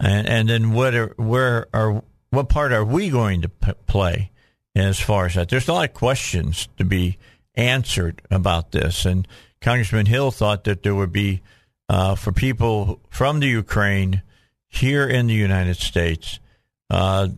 [0.00, 4.30] And and then what are, where are what part are we going to p- play
[4.74, 5.48] as far as that?
[5.48, 7.18] There's a lot of questions to be
[7.54, 9.04] answered about this.
[9.04, 9.28] And
[9.60, 11.42] Congressman Hill thought that there would be,
[11.88, 14.22] uh, for people from the Ukraine
[14.68, 16.40] here in the United States,
[16.90, 17.28] uh,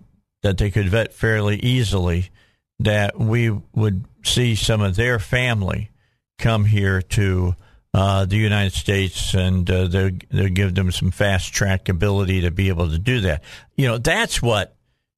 [0.43, 2.31] that they could vet fairly easily,
[2.79, 5.91] that we would see some of their family
[6.39, 7.55] come here to
[7.93, 12.51] uh, the United States, and uh, they'll, they'll give them some fast track ability to
[12.51, 13.43] be able to do that.
[13.77, 14.75] You know, that's what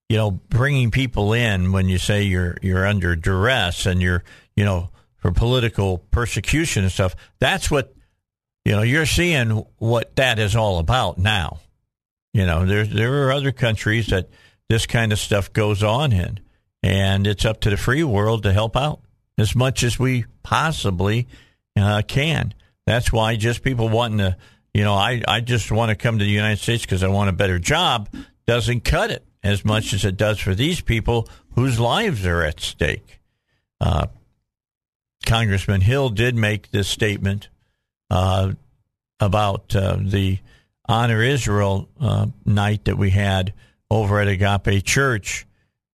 [0.08, 4.22] you know, bringing people in when you say you're you're under duress and you're
[4.54, 7.16] you know for political persecution and stuff.
[7.38, 7.94] That's what
[8.64, 8.82] you know.
[8.82, 11.60] You're seeing what that is all about now.
[12.32, 14.28] You know, there there are other countries that
[14.68, 16.38] this kind of stuff goes on in,
[16.82, 19.00] and it's up to the free world to help out
[19.38, 21.28] as much as we possibly
[21.76, 22.54] uh, can.
[22.86, 24.36] That's why just people wanting to,
[24.72, 27.30] you know, I I just want to come to the United States because I want
[27.30, 28.08] a better job
[28.46, 32.60] doesn't cut it as much as it does for these people whose lives are at
[32.60, 33.20] stake.
[33.80, 34.06] Uh,
[35.24, 37.48] Congressman Hill did make this statement
[38.10, 38.52] uh,
[39.18, 40.38] about uh, the
[40.88, 43.52] Honor Israel uh, night that we had
[43.90, 45.46] over at Agape Church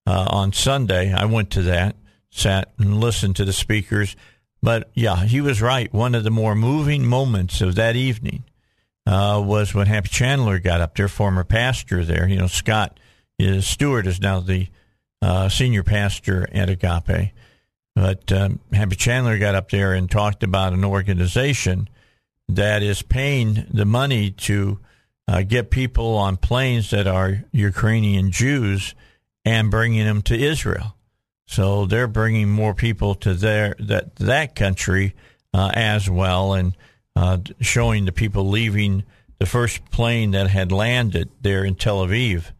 [0.06, 1.12] uh, on Sunday.
[1.12, 1.96] I went to that,
[2.32, 4.16] sat and listened to the speakers.
[4.62, 5.92] But yeah, he was right.
[5.92, 8.44] One of the more moving moments of that evening
[9.06, 12.26] uh, was when Happy Chandler got up there, former pastor there.
[12.26, 12.98] You know, Scott
[13.38, 14.68] is Stewart is now the
[15.20, 17.32] uh, senior pastor at Agape.
[17.94, 21.88] But um, Happy Chandler got up there and talked about an organization
[22.48, 24.78] that is paying the money to
[25.28, 28.94] uh, get people on planes that are Ukrainian Jews
[29.44, 30.96] and bringing them to Israel.
[31.52, 35.14] So they're bringing more people to their that that country
[35.52, 36.74] uh, as well, and
[37.14, 39.04] uh, showing the people leaving
[39.38, 42.52] the first plane that had landed there in Tel Aviv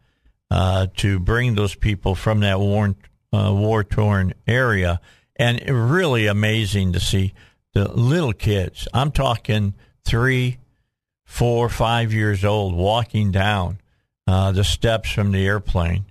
[0.51, 2.93] uh, to bring those people from that war
[3.33, 5.01] uh, war torn area,
[5.37, 7.33] and really amazing to see
[7.73, 8.87] the little kids.
[8.93, 9.73] I'm talking
[10.05, 10.59] three,
[11.25, 13.79] four, five years old walking down
[14.27, 16.05] uh, the steps from the airplane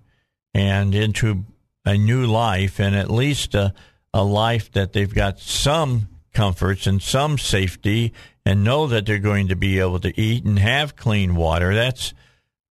[0.53, 1.45] and into
[1.85, 3.75] a new life, and at least a,
[4.15, 8.13] a life that they've got some comforts and some safety,
[8.45, 11.75] and know that they're going to be able to eat and have clean water.
[11.75, 12.15] That's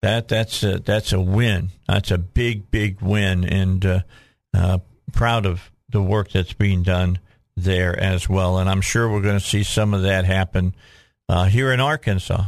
[0.01, 1.69] that that's a, that's a win.
[1.87, 3.99] That's a big big win, and uh,
[4.53, 4.79] uh,
[5.13, 7.19] proud of the work that's being done
[7.55, 8.57] there as well.
[8.57, 10.73] And I'm sure we're going to see some of that happen
[11.29, 12.45] uh, here in Arkansas,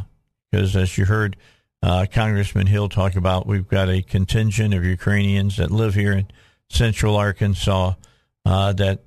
[0.50, 1.36] because as you heard
[1.82, 6.26] uh, Congressman Hill talk about, we've got a contingent of Ukrainians that live here in
[6.70, 7.94] Central Arkansas
[8.44, 9.00] uh, that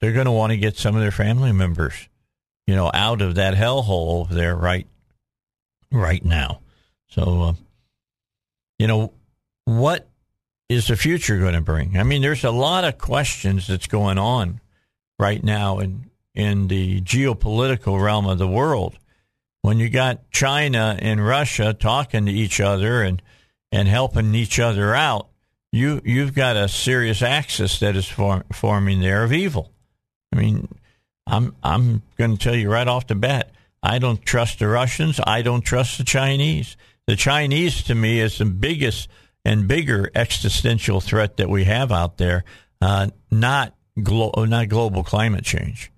[0.00, 2.08] they're going to want to get some of their family members,
[2.66, 4.86] you know, out of that hellhole over there right
[5.90, 6.60] right now.
[7.08, 7.52] So uh,
[8.78, 9.12] you know,
[9.64, 10.08] what
[10.68, 11.98] is the future going to bring?
[11.98, 14.60] I mean, there's a lot of questions that's going on
[15.18, 18.96] right now in in the geopolitical realm of the world.
[19.62, 23.20] When you got China and Russia talking to each other and
[23.72, 25.28] and helping each other out,
[25.72, 29.72] you you've got a serious axis that is form, forming there of evil.
[30.32, 30.68] I mean,
[31.26, 35.20] I'm I'm going to tell you right off the bat, I don't trust the Russians.
[35.26, 36.76] I don't trust the Chinese
[37.08, 39.08] the Chinese to me is the biggest
[39.42, 42.44] and bigger existential threat that we have out there,
[42.82, 45.90] uh, not glo- not global climate change.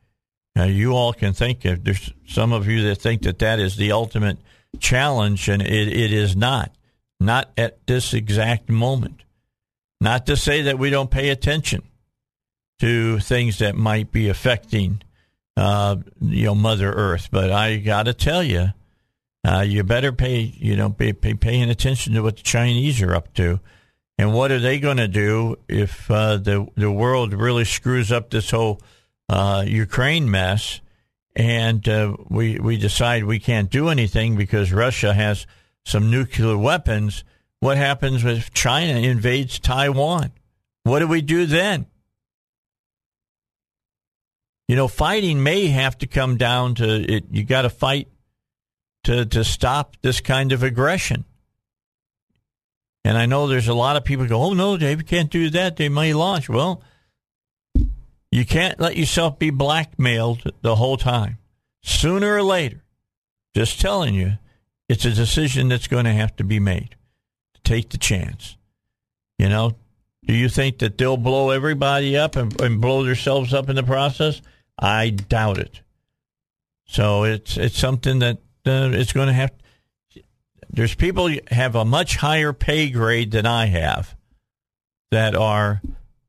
[0.54, 3.74] Now, you all can think of there's some of you that think that that is
[3.74, 4.38] the ultimate
[4.78, 6.70] challenge, and it, it is not.
[7.18, 9.24] Not at this exact moment.
[10.00, 11.82] Not to say that we don't pay attention
[12.80, 15.02] to things that might be affecting,
[15.56, 18.70] uh, you know, Mother Earth, but I got to tell you,
[19.46, 23.14] uh, you better pay, you know, be, pay, paying attention to what the Chinese are
[23.14, 23.60] up to,
[24.18, 28.30] and what are they going to do if uh, the the world really screws up
[28.30, 28.80] this whole
[29.30, 30.80] uh, Ukraine mess,
[31.34, 35.46] and uh, we we decide we can't do anything because Russia has
[35.84, 37.24] some nuclear weapons.
[37.60, 40.32] What happens if China invades Taiwan?
[40.82, 41.86] What do we do then?
[44.66, 47.24] You know, fighting may have to come down to it.
[47.30, 48.08] You got to fight
[49.04, 51.24] to to stop this kind of aggression.
[53.04, 55.50] And I know there's a lot of people go, "Oh no, Dave, you can't do
[55.50, 55.76] that.
[55.76, 56.82] They may launch." Well,
[58.30, 61.38] you can't let yourself be blackmailed the whole time.
[61.82, 62.84] Sooner or later,
[63.54, 64.38] just telling you,
[64.88, 66.94] it's a decision that's going to have to be made.
[67.64, 68.56] Take the chance.
[69.38, 69.74] You know,
[70.24, 73.82] do you think that they'll blow everybody up and, and blow themselves up in the
[73.82, 74.42] process?
[74.78, 75.80] I doubt it.
[76.86, 79.52] So it's it's something that uh, it's going to have.
[80.68, 84.14] There's people have a much higher pay grade than I have
[85.10, 85.80] that are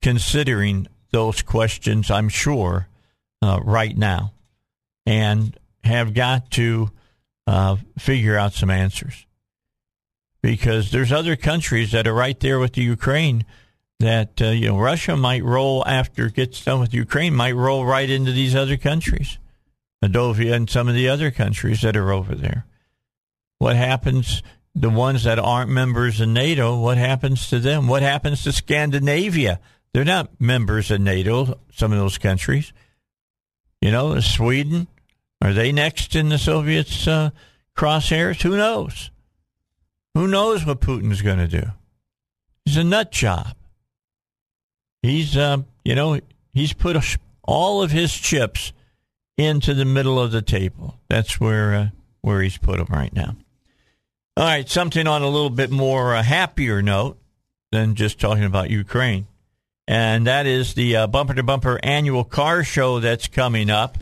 [0.02, 2.10] considering those questions.
[2.10, 2.88] I'm sure
[3.42, 4.34] uh, right now,
[5.06, 6.92] and have got to
[7.48, 9.26] uh, figure out some answers
[10.42, 13.46] because there's other countries that are right there with the Ukraine
[14.00, 17.86] that uh, you know Russia might roll after it gets done with Ukraine might roll
[17.86, 19.38] right into these other countries,
[20.04, 22.66] Moldova and some of the other countries that are over there.
[23.60, 24.42] What happens?
[24.74, 27.88] The ones that aren't members of NATO, what happens to them?
[27.88, 29.60] What happens to Scandinavia?
[29.94, 31.60] They're not members of NATO.
[31.74, 32.72] Some of those countries,
[33.82, 34.88] you know, Sweden,
[35.42, 37.32] are they next in the Soviets' uh,
[37.76, 38.42] crosshairs?
[38.44, 39.12] Who knows?
[40.16, 41.72] Who knows what Putin's going to do?
[42.66, 43.56] He's a nut job.
[45.02, 46.20] He's, uh, you know,
[46.54, 46.98] he's put
[47.44, 48.74] all of his chips
[49.38, 51.00] into the middle of the table.
[51.10, 51.88] That's where uh,
[52.22, 53.36] where he's put them right now.
[54.38, 57.18] All right, something on a little bit more uh, happier note
[57.72, 59.28] than just talking about Ukraine,
[59.88, 63.98] and that is the uh, bumper to bumper annual car show that's coming up,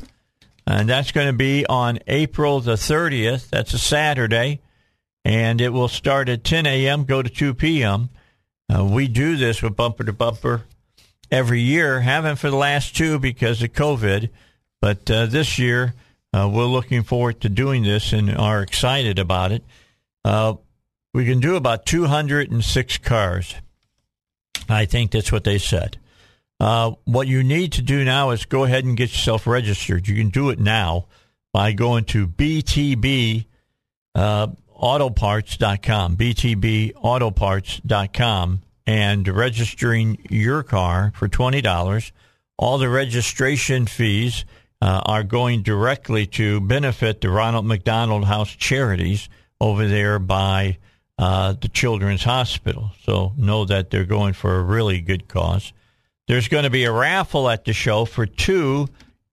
[0.68, 3.49] and that's going to be on April the thirtieth.
[3.49, 4.61] That's a Saturday,
[5.25, 7.03] and it will start at 10 a.m.
[7.03, 8.09] Go to 2 p.m.
[8.73, 10.63] Uh, we do this with bumper to bumper
[11.31, 12.01] every year.
[12.01, 14.29] Haven't for the last two because of COVID,
[14.81, 15.93] but uh, this year
[16.33, 19.63] uh, we're looking forward to doing this and are excited about it.
[20.23, 20.55] Uh,
[21.13, 23.55] we can do about 206 cars.
[24.67, 25.97] I think that's what they said.
[26.59, 30.07] Uh, what you need to do now is go ahead and get yourself registered.
[30.07, 31.07] You can do it now
[31.53, 33.45] by going to BTB
[34.80, 42.11] autoparts.com, btbautoparts.com, and registering your car for $20.
[42.57, 44.45] All the registration fees
[44.81, 49.30] uh, are going directly to benefit the Ronald McDonald House charities
[49.61, 50.77] over there by
[51.18, 52.91] uh, the Children's Hospital.
[53.03, 55.73] So know that they're going for a really good cause.
[56.27, 58.88] There's going to be a raffle at the show for two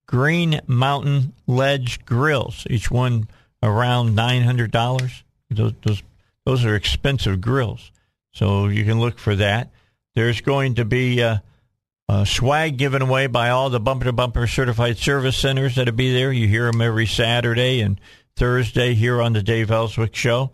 [0.06, 3.28] Green Mountain Ledge grills, each one
[3.62, 5.22] around $900.
[5.50, 6.02] Those, those,
[6.44, 7.90] those are expensive grills.
[8.32, 9.70] So you can look for that.
[10.14, 14.98] There's going to be uh, swag given away by all the bumper to bumper certified
[14.98, 16.32] service centers that'll be there.
[16.32, 18.00] You hear them every Saturday and
[18.36, 20.50] Thursday here on the Dave Elswick Show.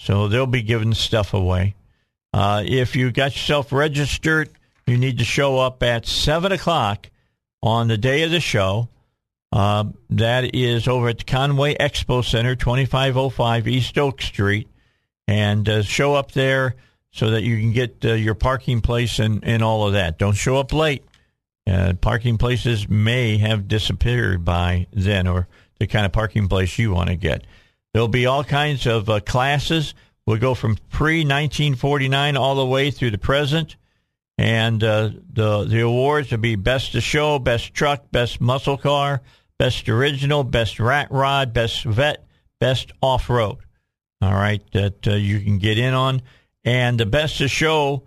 [0.00, 1.74] So they'll be giving stuff away.
[2.32, 4.50] Uh, if you got yourself registered,
[4.86, 7.10] you need to show up at 7 o'clock
[7.62, 8.88] on the day of the show.
[9.50, 14.68] Uh, that is over at the Conway Expo Center, 2505 East Oak Street.
[15.26, 16.76] And uh, show up there
[17.10, 20.18] so that you can get uh, your parking place and, and all of that.
[20.18, 21.04] Don't show up late.
[21.66, 25.48] Uh, parking places may have disappeared by then, or
[25.78, 27.44] the kind of parking place you want to get.
[27.92, 29.94] There'll be all kinds of uh, classes.
[30.24, 33.76] We'll go from pre 1949 all the way through the present.
[34.38, 39.20] And uh, the the awards will be best of show, best truck, best muscle car,
[39.58, 42.24] best original, best rat rod, best vet,
[42.60, 43.58] best off road.
[44.20, 46.22] All right, that uh, you can get in on.
[46.64, 48.04] And the best of show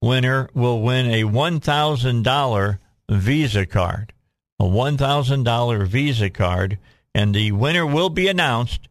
[0.00, 2.78] winner will win a $1,000
[3.10, 4.12] Visa card.
[4.58, 6.78] A $1,000 Visa card.
[7.14, 8.88] And the winner will be announced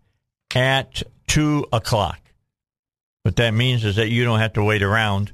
[0.53, 2.19] at 2 o'clock.
[3.23, 5.31] What that means is that you don't have to wait around,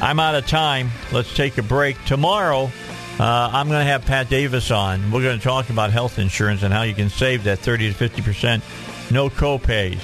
[0.00, 0.90] I'm out of time.
[1.12, 2.02] Let's take a break.
[2.04, 2.70] Tomorrow,
[3.18, 5.10] uh, I'm going to have Pat Davis on.
[5.10, 8.08] We're going to talk about health insurance and how you can save that 30 to
[8.08, 10.00] 50%, no copays,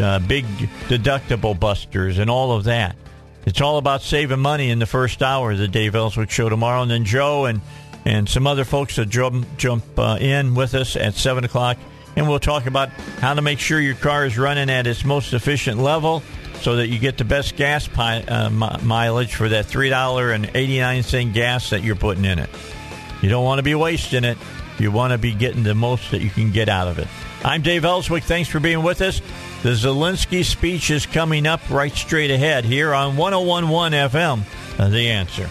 [0.00, 0.44] uh, big
[0.88, 2.94] deductible busters, and all of that.
[3.46, 6.82] It's all about saving money in the first hour of the Dave Elswick Show tomorrow.
[6.82, 7.60] And then Joe and,
[8.06, 11.76] and some other folks to jump, jump uh, in with us at 7 o'clock.
[12.14, 12.88] And we'll talk about
[13.20, 16.22] how to make sure your car is running at its most efficient level
[16.62, 21.70] so that you get the best gas pi- uh, mi- mileage for that $3.89 gas
[21.70, 22.48] that you're putting in it.
[23.20, 24.38] You don't want to be wasting it.
[24.78, 27.08] You want to be getting the most that you can get out of it.
[27.44, 28.22] I'm Dave Elswick.
[28.22, 29.20] Thanks for being with us.
[29.62, 34.90] The Zelensky speech is coming up right straight ahead here on 1011 FM.
[34.90, 35.50] The answer.